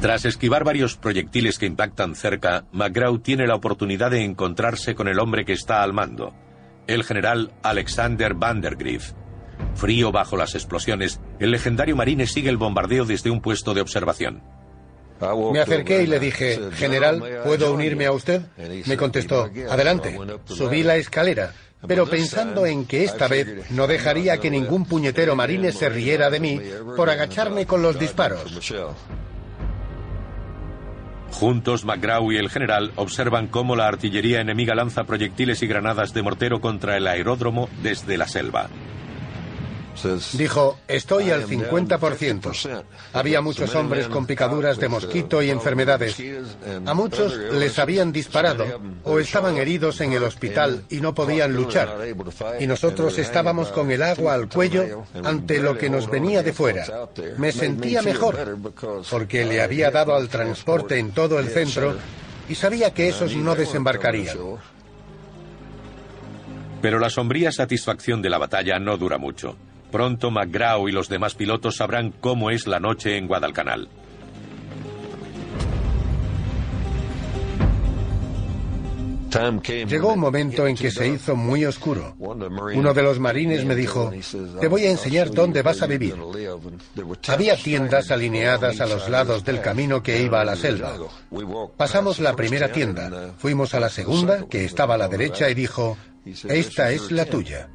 [0.00, 5.18] Tras esquivar varios proyectiles que impactan cerca, McGraw tiene la oportunidad de encontrarse con el
[5.18, 6.34] hombre que está al mando,
[6.86, 9.12] el general Alexander Vandergriff.
[9.74, 14.42] Frío bajo las explosiones, el legendario marine sigue el bombardeo desde un puesto de observación.
[15.52, 18.42] Me acerqué y le dije, General, ¿puedo unirme a usted?
[18.86, 20.18] Me contestó, adelante.
[20.44, 21.52] Subí la escalera,
[21.86, 26.40] pero pensando en que esta vez no dejaría que ningún puñetero marine se riera de
[26.40, 26.60] mí
[26.96, 28.72] por agacharme con los disparos.
[31.30, 36.22] Juntos, McGraw y el general observan cómo la artillería enemiga lanza proyectiles y granadas de
[36.22, 38.68] mortero contra el aeródromo desde la selva.
[40.32, 42.84] Dijo, estoy al 50%.
[43.12, 46.16] Había muchos hombres con picaduras de mosquito y enfermedades.
[46.86, 48.64] A muchos les habían disparado
[49.04, 51.96] o estaban heridos en el hospital y no podían luchar.
[52.60, 57.08] Y nosotros estábamos con el agua al cuello ante lo que nos venía de fuera.
[57.38, 58.58] Me sentía mejor
[59.10, 61.96] porque le había dado al transporte en todo el centro
[62.48, 64.36] y sabía que esos no desembarcarían.
[66.82, 69.56] Pero la sombría satisfacción de la batalla no dura mucho.
[69.94, 73.88] Pronto McGraw y los demás pilotos sabrán cómo es la noche en Guadalcanal.
[79.86, 82.16] Llegó un momento en que se hizo muy oscuro.
[82.18, 84.10] Uno de los marines me dijo,
[84.60, 86.16] te voy a enseñar dónde vas a vivir.
[87.28, 90.98] Había tiendas alineadas a los lados del camino que iba a la selva.
[91.76, 95.96] Pasamos la primera tienda, fuimos a la segunda, que estaba a la derecha, y dijo,
[96.48, 97.68] esta es la tuya.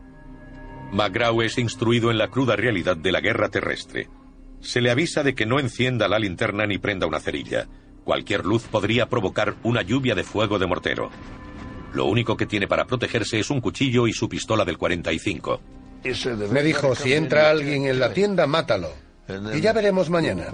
[0.92, 4.10] McGraw es instruido en la cruda realidad de la guerra terrestre.
[4.60, 7.68] Se le avisa de que no encienda la linterna ni prenda una cerilla.
[8.04, 11.12] Cualquier luz podría provocar una lluvia de fuego de mortero.
[11.94, 15.62] Lo único que tiene para protegerse es un cuchillo y su pistola del 45.
[16.52, 18.90] Me dijo, si entra alguien en la tienda, mátalo.
[19.54, 20.48] Y ya veremos mañana.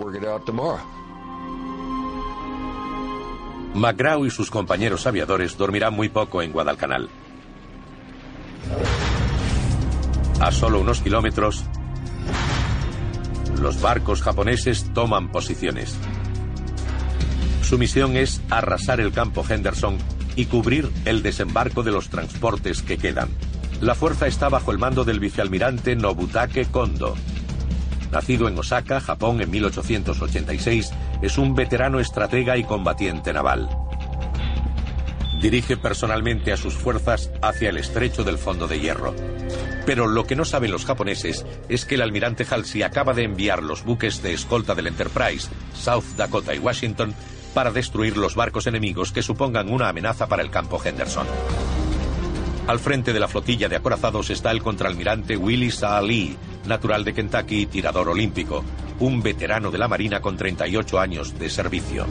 [3.73, 7.09] McGraw y sus compañeros aviadores dormirán muy poco en Guadalcanal.
[10.39, 11.63] A solo unos kilómetros,
[13.61, 15.97] los barcos japoneses toman posiciones.
[17.61, 19.97] Su misión es arrasar el campo Henderson
[20.36, 23.29] y cubrir el desembarco de los transportes que quedan.
[23.81, 27.15] La fuerza está bajo el mando del vicealmirante Nobutake Kondo.
[28.11, 33.69] Nacido en Osaka, Japón, en 1886, es un veterano estratega y combatiente naval.
[35.41, 39.13] Dirige personalmente a sus fuerzas hacia el estrecho del fondo de hierro.
[39.86, 43.61] Pero lo que no saben los japoneses es que el almirante Halsey acaba de enviar
[43.61, 47.13] los buques de escolta del Enterprise, South Dakota y Washington,
[47.53, 51.27] para destruir los barcos enemigos que supongan una amenaza para el campo Henderson.
[52.67, 56.01] Al frente de la flotilla de acorazados está el contraalmirante Willis A.
[56.01, 58.63] Lee, natural de Kentucky y tirador olímpico,
[58.99, 62.07] un veterano de la Marina con 38 años de servicio.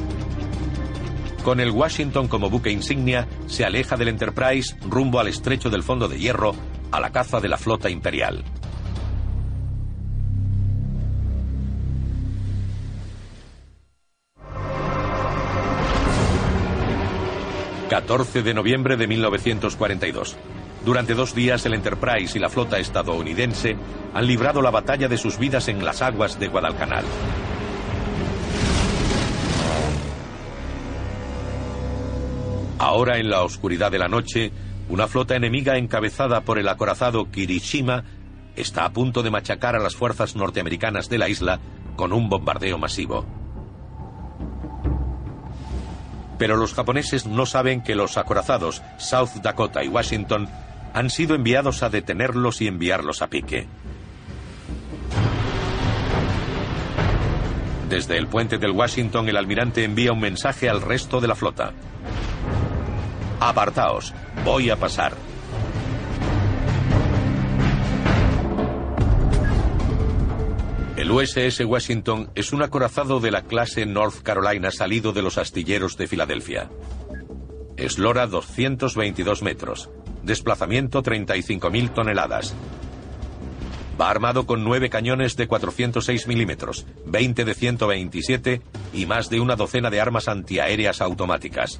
[1.44, 6.08] Con el Washington como buque insignia, se aleja del Enterprise rumbo al estrecho del fondo
[6.08, 6.54] de hierro,
[6.90, 8.42] a la caza de la flota imperial.
[17.90, 20.36] 14 de noviembre de 1942.
[20.82, 23.76] Durante dos días el Enterprise y la flota estadounidense
[24.14, 27.04] han librado la batalla de sus vidas en las aguas de Guadalcanal.
[32.78, 34.50] Ahora en la oscuridad de la noche,
[34.88, 38.04] una flota enemiga encabezada por el acorazado Kirishima
[38.56, 41.60] está a punto de machacar a las fuerzas norteamericanas de la isla
[41.96, 43.24] con un bombardeo masivo.
[46.38, 50.48] Pero los japoneses no saben que los acorazados South Dakota y Washington
[50.92, 53.66] han sido enviados a detenerlos y enviarlos a pique.
[57.88, 61.72] Desde el puente del Washington el almirante envía un mensaje al resto de la flota.
[63.44, 65.12] Apartaos, voy a pasar.
[70.96, 75.98] El USS Washington es un acorazado de la clase North Carolina salido de los astilleros
[75.98, 76.70] de Filadelfia.
[77.76, 79.90] Eslora 222 metros.
[80.22, 82.54] Desplazamiento 35.000 toneladas.
[84.00, 88.62] Va armado con nueve cañones de 406 milímetros, 20 de 127
[88.94, 91.78] y más de una docena de armas antiaéreas automáticas.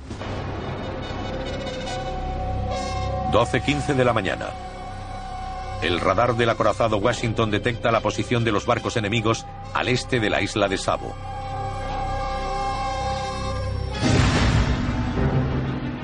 [3.35, 4.51] 12.15 de la mañana.
[5.83, 10.31] El radar del acorazado Washington detecta la posición de los barcos enemigos al este de
[10.31, 11.13] la isla de Sabo.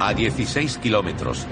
[0.01, 1.47] A 16 kilómetros.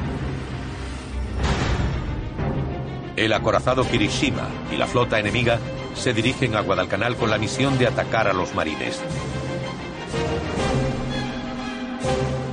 [3.14, 5.60] El acorazado Kirishima y la flota enemiga
[5.94, 9.00] se dirigen a Guadalcanal con la misión de atacar a los marines.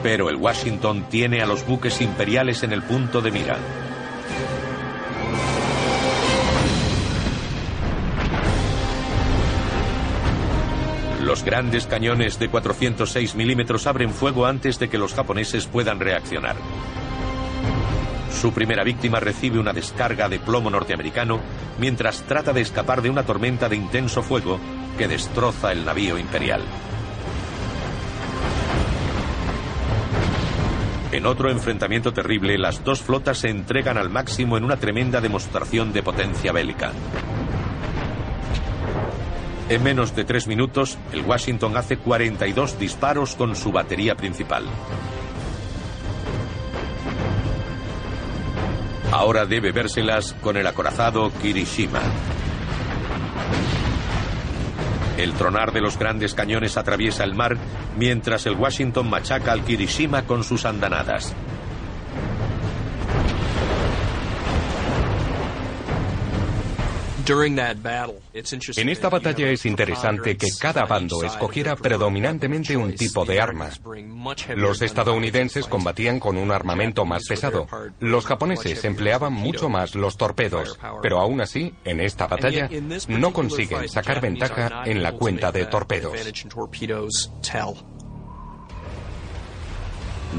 [0.06, 3.58] Pero el Washington tiene a los buques imperiales en el punto de mira.
[11.24, 16.56] Los grandes cañones de 406 milímetros abren fuego antes de que los japoneses puedan reaccionar.
[18.30, 21.39] Su primera víctima recibe una descarga de plomo norteamericano
[21.80, 24.60] mientras trata de escapar de una tormenta de intenso fuego
[24.99, 26.62] que destroza el navío imperial.
[31.16, 35.93] En otro enfrentamiento terrible, las dos flotas se entregan al máximo en una tremenda demostración
[35.93, 36.91] de potencia bélica.
[39.70, 44.66] En menos de tres minutos, el Washington hace 42 disparos con su batería principal.
[49.13, 52.01] Ahora debe vérselas con el acorazado Kirishima.
[55.18, 57.57] El tronar de los grandes cañones atraviesa el mar
[57.97, 61.34] mientras el Washington machaca al Kirishima con sus andanadas.
[68.78, 73.71] En esta batalla es interesante que cada bando escogiera predominantemente un tipo de arma.
[74.55, 77.67] Los estadounidenses combatían con un armamento más pesado.
[77.99, 82.69] Los japoneses empleaban mucho más los torpedos, pero aún así, en esta batalla,
[83.07, 86.13] no consiguen sacar ventaja en la cuenta de torpedos.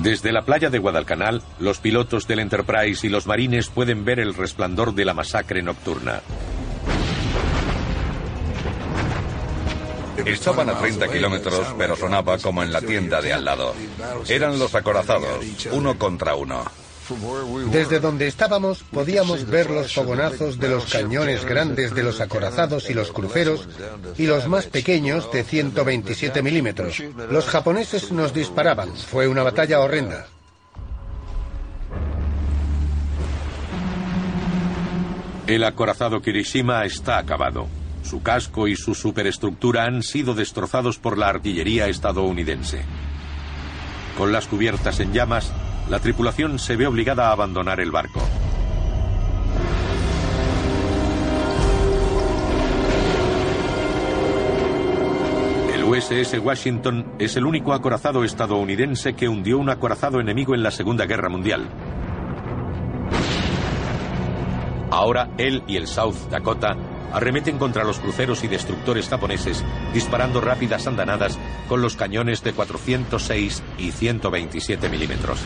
[0.03, 4.35] Desde la playa de Guadalcanal, los pilotos del Enterprise y los marines pueden ver el
[4.35, 6.21] resplandor de la masacre nocturna.
[10.25, 13.75] Estaban a 30 kilómetros, pero sonaba como en la tienda de al lado.
[14.29, 16.65] Eran los acorazados, uno contra uno.
[17.71, 22.95] Desde donde estábamos podíamos ver los fogonazos de los cañones grandes de los acorazados y
[22.95, 23.69] los cruceros
[24.19, 27.01] y los más pequeños de 127 milímetros.
[27.31, 28.95] Los japoneses nos disparaban.
[28.97, 30.27] Fue una batalla horrenda.
[35.47, 37.69] El acorazado Kirishima está acabado.
[38.07, 42.85] Su casco y su superestructura han sido destrozados por la artillería estadounidense.
[44.17, 45.53] Con las cubiertas en llamas,
[45.91, 48.23] la tripulación se ve obligada a abandonar el barco.
[55.75, 60.71] El USS Washington es el único acorazado estadounidense que hundió un acorazado enemigo en la
[60.71, 61.67] Segunda Guerra Mundial.
[64.93, 66.77] Ahora él y el South Dakota
[67.13, 71.39] arremeten contra los cruceros y destructores japoneses, disparando rápidas andanadas
[71.69, 75.41] con los cañones de 406 y 127 milímetros.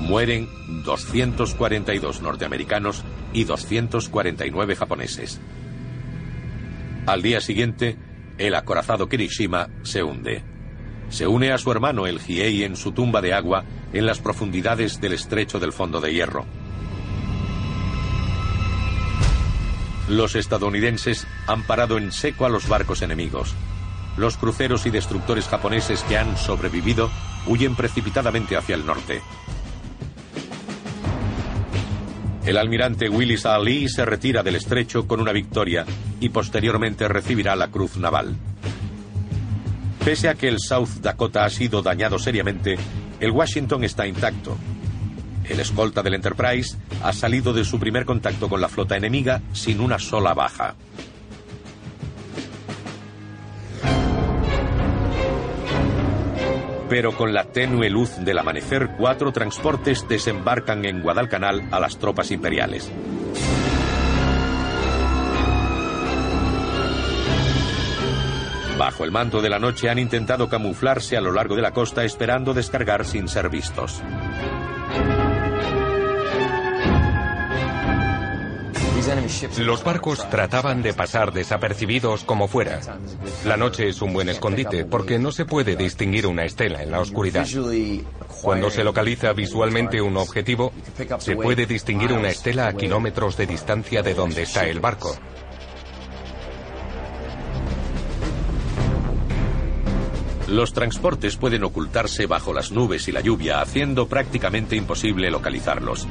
[0.00, 0.48] Mueren
[0.84, 3.02] 242 norteamericanos
[3.32, 5.40] y 249 japoneses.
[7.06, 7.96] Al día siguiente,
[8.38, 10.55] el acorazado Kirishima se hunde
[11.08, 15.00] se une a su hermano el Hiei en su tumba de agua en las profundidades
[15.00, 16.44] del estrecho del fondo de hierro.
[20.08, 23.54] Los estadounidenses han parado en seco a los barcos enemigos.
[24.16, 27.10] Los cruceros y destructores japoneses que han sobrevivido
[27.46, 29.20] huyen precipitadamente hacia el norte.
[32.46, 33.58] El almirante Willis A.
[33.58, 35.84] Lee se retira del estrecho con una victoria
[36.20, 38.36] y posteriormente recibirá la Cruz Naval.
[40.06, 42.76] Pese a que el South Dakota ha sido dañado seriamente,
[43.18, 44.56] el Washington está intacto.
[45.42, 49.80] El escolta del Enterprise ha salido de su primer contacto con la flota enemiga sin
[49.80, 50.76] una sola baja.
[56.88, 62.30] Pero con la tenue luz del amanecer, cuatro transportes desembarcan en Guadalcanal a las tropas
[62.30, 62.92] imperiales.
[68.78, 72.04] Bajo el manto de la noche han intentado camuflarse a lo largo de la costa
[72.04, 74.02] esperando descargar sin ser vistos.
[79.58, 82.80] Los barcos trataban de pasar desapercibidos como fuera.
[83.44, 87.00] La noche es un buen escondite porque no se puede distinguir una estela en la
[87.00, 87.46] oscuridad.
[88.42, 90.72] Cuando se localiza visualmente un objetivo,
[91.18, 95.16] se puede distinguir una estela a kilómetros de distancia de donde está el barco.
[100.48, 106.06] Los transportes pueden ocultarse bajo las nubes y la lluvia, haciendo prácticamente imposible localizarlos.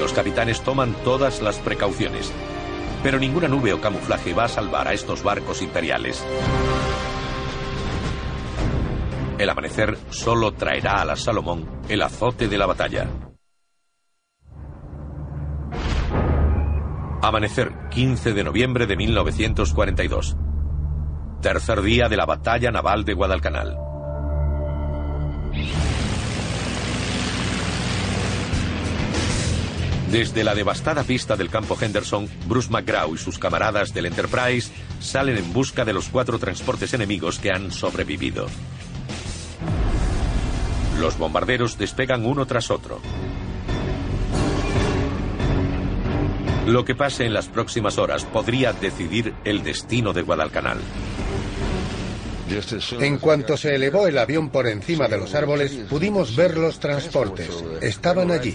[0.00, 2.32] Los capitanes toman todas las precauciones,
[3.02, 6.24] pero ninguna nube o camuflaje va a salvar a estos barcos imperiales.
[9.36, 13.06] El amanecer solo traerá a la Salomón el azote de la batalla.
[17.20, 20.36] Amanecer, 15 de noviembre de 1942.
[21.44, 23.76] Tercer día de la batalla naval de Guadalcanal.
[30.10, 35.36] Desde la devastada pista del campo Henderson, Bruce McGraw y sus camaradas del Enterprise salen
[35.36, 38.46] en busca de los cuatro transportes enemigos que han sobrevivido.
[40.98, 43.02] Los bombarderos despegan uno tras otro.
[46.66, 50.78] Lo que pase en las próximas horas podría decidir el destino de Guadalcanal.
[53.00, 57.50] En cuanto se elevó el avión por encima de los árboles, pudimos ver los transportes.
[57.80, 58.54] Estaban allí.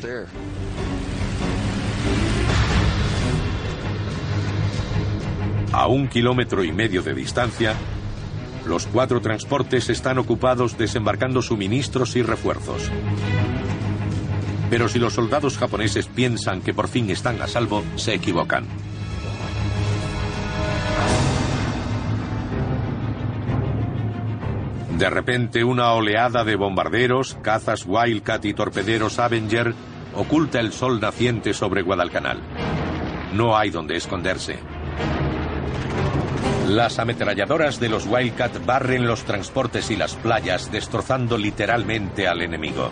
[5.71, 7.75] A un kilómetro y medio de distancia,
[8.65, 12.89] los cuatro transportes están ocupados desembarcando suministros y refuerzos.
[14.69, 18.65] Pero si los soldados japoneses piensan que por fin están a salvo, se equivocan.
[24.99, 29.73] De repente, una oleada de bombarderos, cazas Wildcat y torpederos Avenger
[30.13, 32.41] oculta el sol naciente sobre Guadalcanal.
[33.33, 34.59] No hay donde esconderse.
[36.67, 42.89] Las ametralladoras de los Wildcat barren los transportes y las playas, destrozando literalmente al enemigo.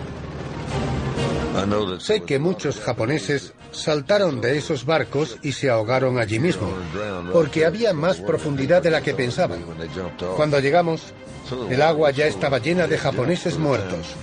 [1.99, 6.69] Sé que muchos japoneses saltaron de esos barcos y se ahogaron allí mismo,
[7.33, 9.65] porque había más profundidad de la que pensaban.
[10.35, 11.13] Cuando llegamos,
[11.69, 14.15] el agua ya estaba llena de japoneses muertos.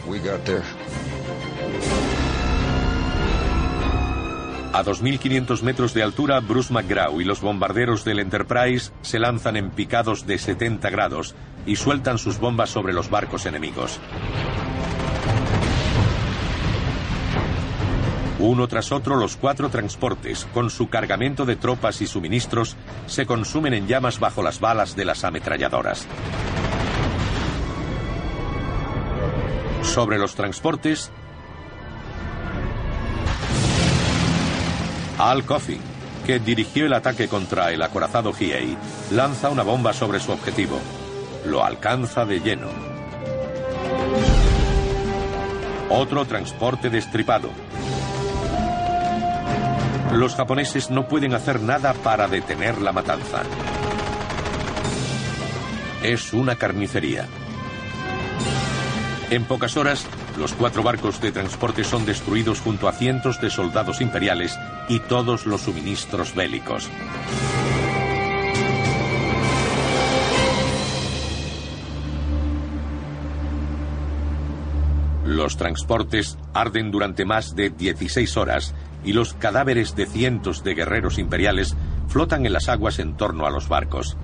[4.73, 9.71] A 2.500 metros de altura, Bruce McGraw y los bombarderos del Enterprise se lanzan en
[9.71, 14.01] picados de 70 grados y sueltan sus bombas sobre los barcos enemigos.
[18.47, 22.77] Uno tras otro, los cuatro transportes, con su cargamento de tropas y suministros,
[23.07, 26.07] se consumen en llamas bajo las balas de las ametralladoras.
[29.81, 31.11] Sobre los transportes,
[35.17, 35.81] Al Coffin,
[36.27, 38.77] que dirigió el ataque contra el acorazado Hiei,
[39.13, 40.79] lanza una bomba sobre su objetivo.
[41.47, 42.69] Lo alcanza de lleno.
[45.89, 47.49] Otro transporte destripado,
[50.15, 53.43] los japoneses no pueden hacer nada para detener la matanza.
[56.03, 57.27] Es una carnicería.
[59.31, 60.07] En pocas horas,
[60.39, 64.57] los cuatro barcos de transporte son destruidos junto a cientos de soldados imperiales
[64.89, 66.89] y todos los suministros bélicos.
[75.25, 78.75] Los transportes arden durante más de 16 horas
[79.05, 81.77] y los cadáveres de cientos de guerreros imperiales
[82.09, 84.17] flotan en las aguas en torno a los barcos.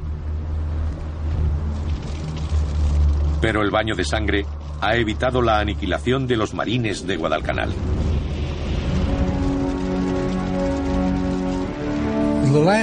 [3.40, 4.46] Pero el baño de sangre
[4.80, 7.72] ha evitado la aniquilación de los marines de Guadalcanal.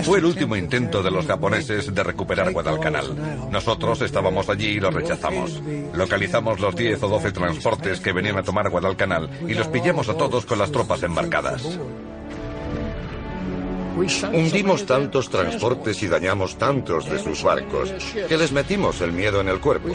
[0.03, 3.49] Fue el último intento de los japoneses de recuperar Guadalcanal.
[3.51, 5.61] Nosotros estábamos allí y los rechazamos.
[5.93, 10.15] Localizamos los 10 o 12 transportes que venían a tomar Guadalcanal y los pillamos a
[10.15, 11.77] todos con las tropas embarcadas.
[13.97, 17.91] Hundimos tantos transportes y dañamos tantos de sus barcos
[18.29, 19.89] que les metimos el miedo en el cuerpo.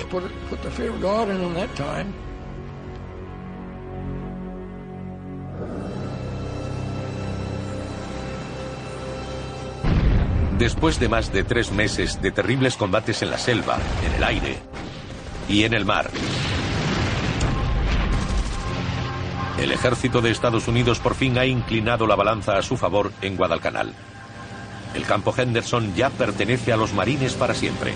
[10.62, 14.58] Después de más de tres meses de terribles combates en la selva, en el aire
[15.48, 16.08] y en el mar,
[19.58, 23.36] el ejército de Estados Unidos por fin ha inclinado la balanza a su favor en
[23.36, 23.92] Guadalcanal.
[24.94, 27.92] El campo Henderson ya pertenece a los marines para siempre.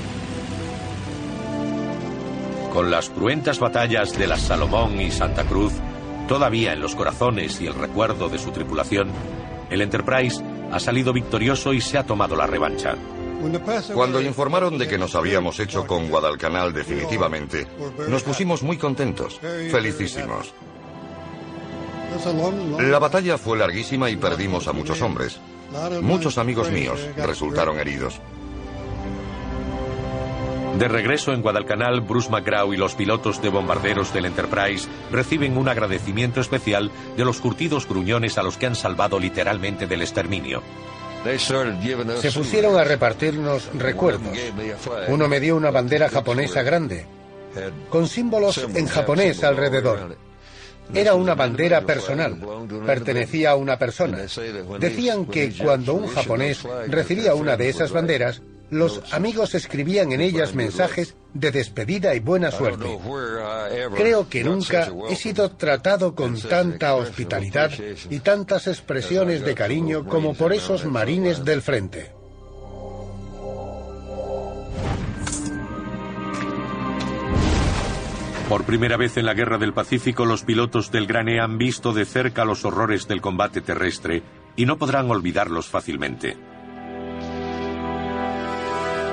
[2.72, 5.74] Con las cruentas batallas de las Salomón y Santa Cruz,
[6.26, 9.12] todavía en los corazones y el recuerdo de su tripulación,
[9.70, 12.96] el Enterprise ha salido victorioso y se ha tomado la revancha.
[13.94, 17.66] Cuando informaron de que nos habíamos hecho con Guadalcanal definitivamente,
[18.08, 19.38] nos pusimos muy contentos,
[19.70, 20.52] felicísimos.
[22.80, 25.38] La batalla fue larguísima y perdimos a muchos hombres.
[26.00, 28.20] Muchos amigos míos resultaron heridos.
[30.78, 35.70] De regreso en Guadalcanal, Bruce McGraw y los pilotos de bombarderos del Enterprise reciben un
[35.70, 40.62] agradecimiento especial de los curtidos gruñones a los que han salvado literalmente del exterminio.
[42.20, 44.36] Se pusieron a repartirnos recuerdos.
[45.08, 47.06] Uno me dio una bandera japonesa grande,
[47.88, 50.18] con símbolos en japonés alrededor.
[50.92, 52.38] Era una bandera personal,
[52.84, 54.18] pertenecía a una persona.
[54.78, 60.54] Decían que cuando un japonés recibía una de esas banderas, los amigos escribían en ellas
[60.54, 62.98] mensajes de despedida y buena suerte.
[63.94, 67.70] Creo que nunca he sido tratado con tanta hospitalidad
[68.10, 72.12] y tantas expresiones de cariño como por esos marines del frente.
[78.48, 81.92] Por primera vez en la Guerra del Pacífico, los pilotos del Gran E han visto
[81.92, 84.22] de cerca los horrores del combate terrestre
[84.54, 86.36] y no podrán olvidarlos fácilmente.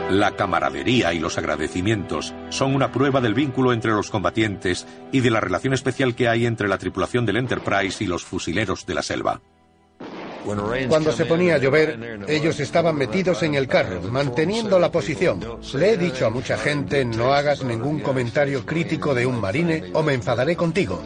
[0.10, 5.32] La camaradería y los agradecimientos son una prueba del vínculo entre los combatientes y de
[5.32, 9.01] la relación especial que hay entre la tripulación del Enterprise y los fusileros de la
[9.01, 9.41] selva.
[10.89, 15.39] Cuando se ponía a llover, ellos estaban metidos en el carro, manteniendo la posición.
[15.74, 20.04] Le he dicho a mucha gente, no hagas ningún comentario crítico de un marine o
[20.04, 21.01] me enfadaré contigo,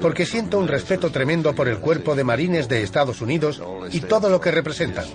[0.00, 4.28] porque siento un respeto tremendo por el cuerpo de marines de Estados Unidos y todo
[4.28, 5.06] lo que representan.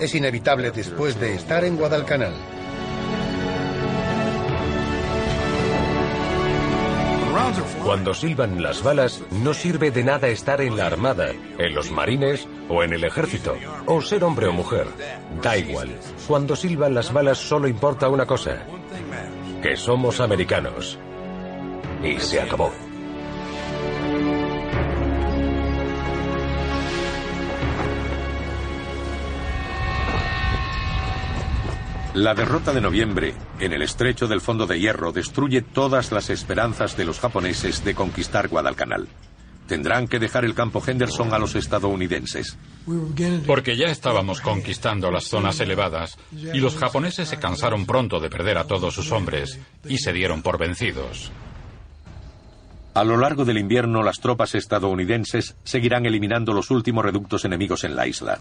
[0.00, 2.34] Es inevitable después de estar en Guadalcanal.
[7.82, 12.46] Cuando silban las balas, no sirve de nada estar en la armada, en los marines
[12.68, 13.56] o en el ejército,
[13.86, 14.86] o ser hombre o mujer.
[15.42, 15.98] Da igual.
[16.28, 18.64] Cuando silban las balas solo importa una cosa,
[19.62, 20.98] que somos americanos.
[22.04, 22.70] Y se acabó.
[32.14, 36.96] La derrota de noviembre en el estrecho del fondo de hierro destruye todas las esperanzas
[36.96, 39.08] de los japoneses de conquistar Guadalcanal.
[39.66, 42.56] Tendrán que dejar el campo Henderson a los estadounidenses.
[43.48, 48.58] Porque ya estábamos conquistando las zonas elevadas y los japoneses se cansaron pronto de perder
[48.58, 51.32] a todos sus hombres y se dieron por vencidos.
[52.94, 57.96] A lo largo del invierno las tropas estadounidenses seguirán eliminando los últimos reductos enemigos en
[57.96, 58.38] la isla.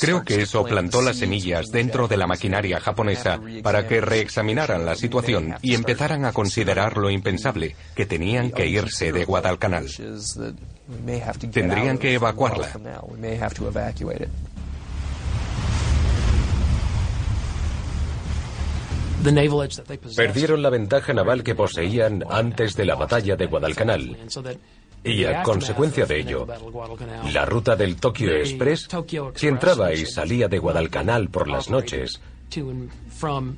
[0.00, 4.94] Creo que eso plantó las semillas dentro de la maquinaria japonesa para que reexaminaran la
[4.94, 9.86] situación y empezaran a considerar lo impensable, que tenían que irse de Guadalcanal.
[11.52, 12.68] Tendrían que evacuarla.
[20.16, 24.16] Perdieron la ventaja naval que poseían antes de la batalla de Guadalcanal
[25.04, 26.46] y a consecuencia de ello,
[27.32, 28.88] la ruta del Tokyo Express,
[29.34, 32.20] si entraba y salía de Guadalcanal por las noches,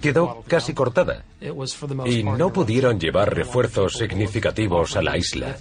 [0.00, 1.24] quedó casi cortada.
[2.06, 5.56] Y no pudieron llevar refuerzos significativos a la isla.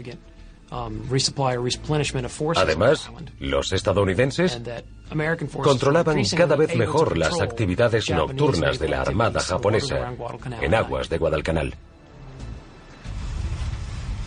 [2.56, 4.60] Además, los estadounidenses
[5.62, 10.14] controlaban cada vez mejor las actividades nocturnas de la Armada japonesa
[10.62, 11.76] en aguas de Guadalcanal.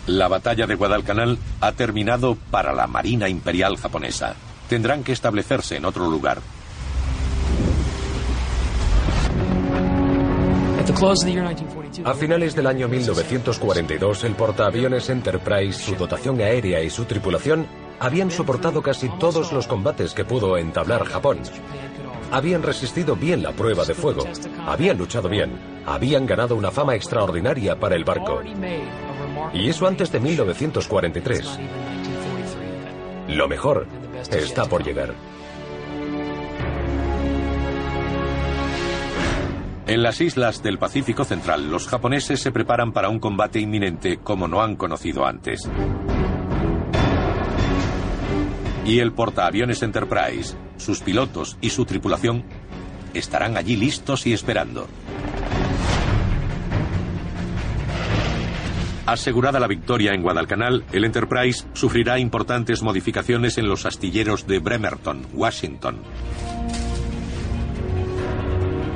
[0.07, 4.35] La batalla de Guadalcanal ha terminado para la Marina Imperial japonesa.
[4.69, 6.39] Tendrán que establecerse en otro lugar.
[12.05, 17.67] A finales del año 1942, el portaaviones Enterprise, su dotación aérea y su tripulación
[17.99, 21.39] habían soportado casi todos los combates que pudo entablar Japón.
[22.31, 24.23] Habían resistido bien la prueba de fuego,
[24.65, 25.51] habían luchado bien,
[25.85, 28.41] habían ganado una fama extraordinaria para el barco.
[29.53, 31.59] Y eso antes de 1943.
[33.29, 33.87] Lo mejor
[34.31, 35.13] está por llegar.
[39.87, 44.47] En las islas del Pacífico Central, los japoneses se preparan para un combate inminente como
[44.47, 45.69] no han conocido antes.
[48.85, 52.43] Y el portaaviones Enterprise, sus pilotos y su tripulación
[53.13, 54.87] estarán allí listos y esperando.
[59.07, 65.25] Asegurada la victoria en Guadalcanal, el Enterprise sufrirá importantes modificaciones en los astilleros de Bremerton,
[65.33, 66.01] Washington.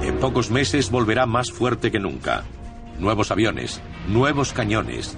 [0.04, 2.44] En pocos meses volverá más fuerte que nunca.
[3.00, 5.16] Nuevos aviones, nuevos cañones,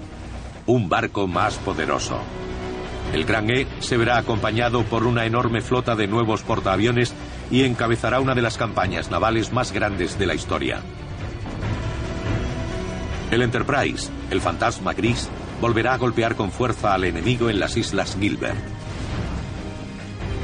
[0.66, 2.20] un barco más poderoso.
[3.12, 7.12] El Gran E se verá acompañado por una enorme flota de nuevos portaaviones
[7.50, 10.82] y encabezará una de las campañas navales más grandes de la historia.
[13.30, 15.28] El Enterprise, el fantasma gris,
[15.60, 18.58] volverá a golpear con fuerza al enemigo en las Islas Gilbert.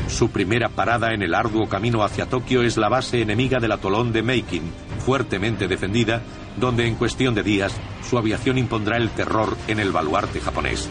[0.08, 4.12] Su primera parada en el arduo camino hacia Tokio es la base enemiga del atolón
[4.12, 6.22] de Making, fuertemente defendida,
[6.56, 7.72] donde en cuestión de días
[8.08, 10.88] su aviación impondrá el terror en el baluarte japonés.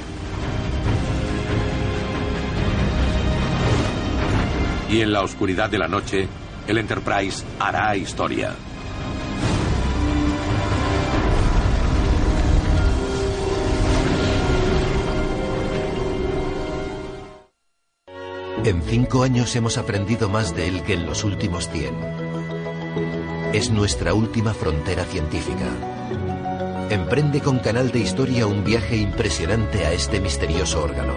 [4.90, 6.28] Y en la oscuridad de la noche,
[6.68, 8.56] el Enterprise hará historia.
[18.70, 21.96] En cinco años hemos aprendido más de él que en los últimos cien.
[23.52, 25.66] Es nuestra última frontera científica.
[26.92, 31.16] Emprende con Canal de Historia un viaje impresionante a este misterioso órgano.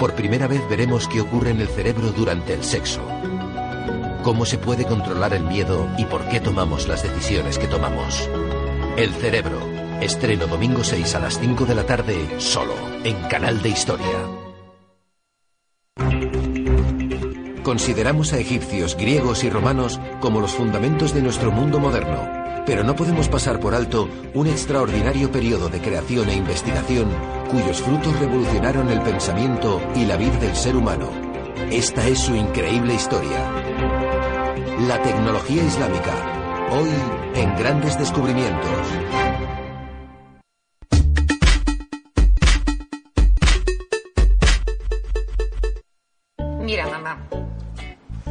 [0.00, 3.06] Por primera vez veremos qué ocurre en el cerebro durante el sexo.
[4.24, 8.28] Cómo se puede controlar el miedo y por qué tomamos las decisiones que tomamos.
[8.96, 9.60] El cerebro.
[10.00, 12.74] Estreno domingo 6 a las 5 de la tarde, solo
[13.04, 14.43] en Canal de Historia.
[17.64, 22.28] Consideramos a egipcios, griegos y romanos como los fundamentos de nuestro mundo moderno,
[22.66, 27.08] pero no podemos pasar por alto un extraordinario periodo de creación e investigación
[27.50, 31.08] cuyos frutos revolucionaron el pensamiento y la vida del ser humano.
[31.70, 33.50] Esta es su increíble historia.
[34.86, 36.90] La tecnología islámica, hoy
[37.34, 39.63] en grandes descubrimientos.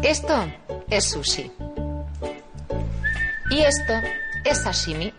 [0.01, 0.51] Esto
[0.89, 1.51] es sushi.
[3.49, 3.93] Y esto
[4.43, 5.13] es sashimi.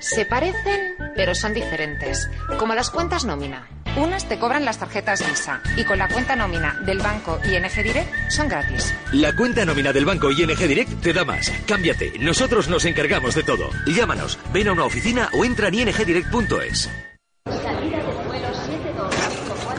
[0.00, 2.28] Se parecen, pero son diferentes.
[2.58, 3.68] Como las cuentas nómina.
[3.96, 8.30] Unas te cobran las tarjetas Visa y con la cuenta nómina del banco ING Direct
[8.30, 8.94] son gratis.
[9.12, 11.52] La cuenta nómina del banco ING Direct te da más.
[11.66, 12.18] Cámbiate.
[12.18, 13.68] Nosotros nos encargamos de todo.
[13.86, 16.90] Llámanos, ven a una oficina o entra en ingdirect.es.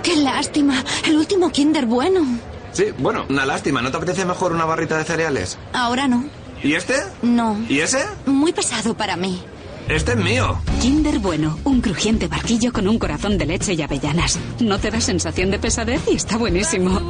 [0.03, 0.83] ¡Qué lástima!
[1.05, 2.52] El último Kinder bueno.
[2.73, 3.81] Sí, bueno, una lástima.
[3.81, 5.57] ¿No te apetece mejor una barrita de cereales?
[5.73, 6.25] Ahora no.
[6.63, 6.95] ¿Y este?
[7.21, 7.57] No.
[7.69, 8.03] ¿Y ese?
[8.25, 9.43] Muy pesado para mí.
[9.89, 10.59] Este es mío.
[10.81, 14.39] Kinder Bueno, un crujiente barquillo con un corazón de leche y avellanas.
[14.59, 17.01] No te da sensación de pesadez y está buenísimo.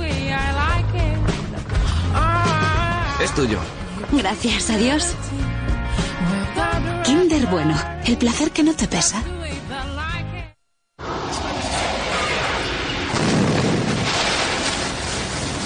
[3.24, 3.60] Es tuyo.
[4.12, 5.14] Gracias, adiós.
[7.06, 9.24] Kinder Bueno, el placer que no te pesa.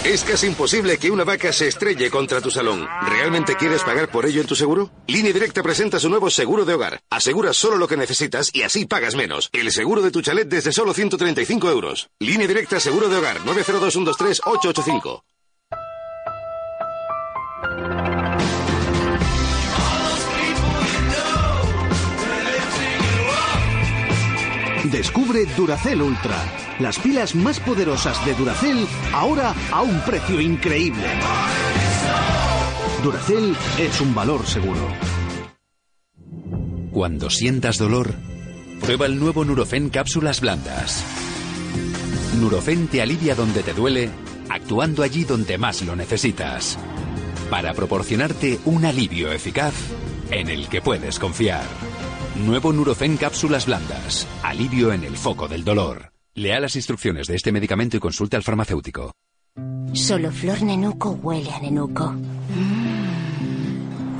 [0.07, 2.87] Es casi imposible que una vaca se estrelle contra tu salón.
[3.09, 4.89] ¿Realmente quieres pagar por ello en tu seguro?
[5.05, 7.01] Línea Directa presenta su nuevo seguro de hogar.
[7.09, 9.49] Aseguras solo lo que necesitas y así pagas menos.
[9.51, 12.09] El seguro de tu chalet desde solo 135 euros.
[12.19, 15.23] Línea Directa Seguro de Hogar 902 123 885.
[24.91, 26.37] Descubre Duracell Ultra,
[26.79, 31.03] las pilas más poderosas de Duracell ahora a un precio increíble.
[33.03, 34.79] Duracell es un valor seguro.
[36.91, 38.13] Cuando sientas dolor,
[38.81, 41.03] prueba el nuevo Nurofen cápsulas blandas.
[42.39, 44.09] Nurofen te alivia donde te duele,
[44.49, 46.77] actuando allí donde más lo necesitas,
[47.49, 49.73] para proporcionarte un alivio eficaz
[50.31, 51.65] en el que puedes confiar.
[52.45, 54.27] Nuevo Nurofen cápsulas blandas.
[54.43, 56.11] Alivio en el foco del dolor.
[56.35, 59.11] Lea las instrucciones de este medicamento y consulte al farmacéutico.
[59.93, 62.15] Solo Flor Nenuco huele a Nenuco.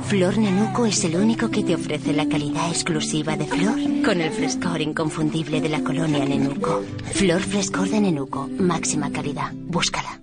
[0.08, 4.32] Flor Nenuco es el único que te ofrece la calidad exclusiva de Flor con el
[4.32, 6.82] frescor inconfundible de la colonia Nenuco.
[7.12, 9.52] Flor Frescor de Nenuco, máxima calidad.
[9.54, 10.20] Búscala.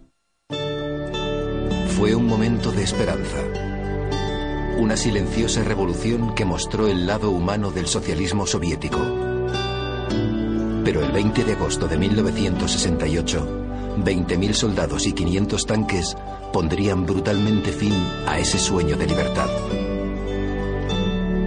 [1.98, 3.65] Fue un momento de esperanza.
[4.78, 9.00] Una silenciosa revolución que mostró el lado humano del socialismo soviético.
[10.84, 16.18] Pero el 20 de agosto de 1968, 20.000 soldados y 500 tanques
[16.52, 17.94] pondrían brutalmente fin
[18.28, 19.50] a ese sueño de libertad.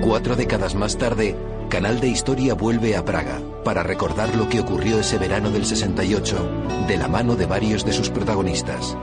[0.00, 1.36] Cuatro décadas más tarde,
[1.68, 6.86] Canal de Historia vuelve a Praga para recordar lo que ocurrió ese verano del 68
[6.88, 8.96] de la mano de varios de sus protagonistas.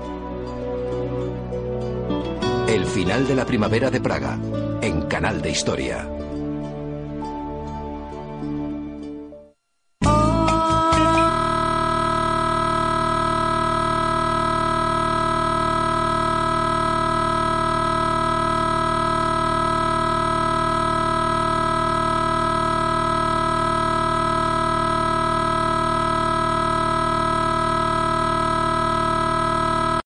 [2.67, 4.39] El final de la primavera de Praga,
[4.81, 6.14] en Canal de Historia.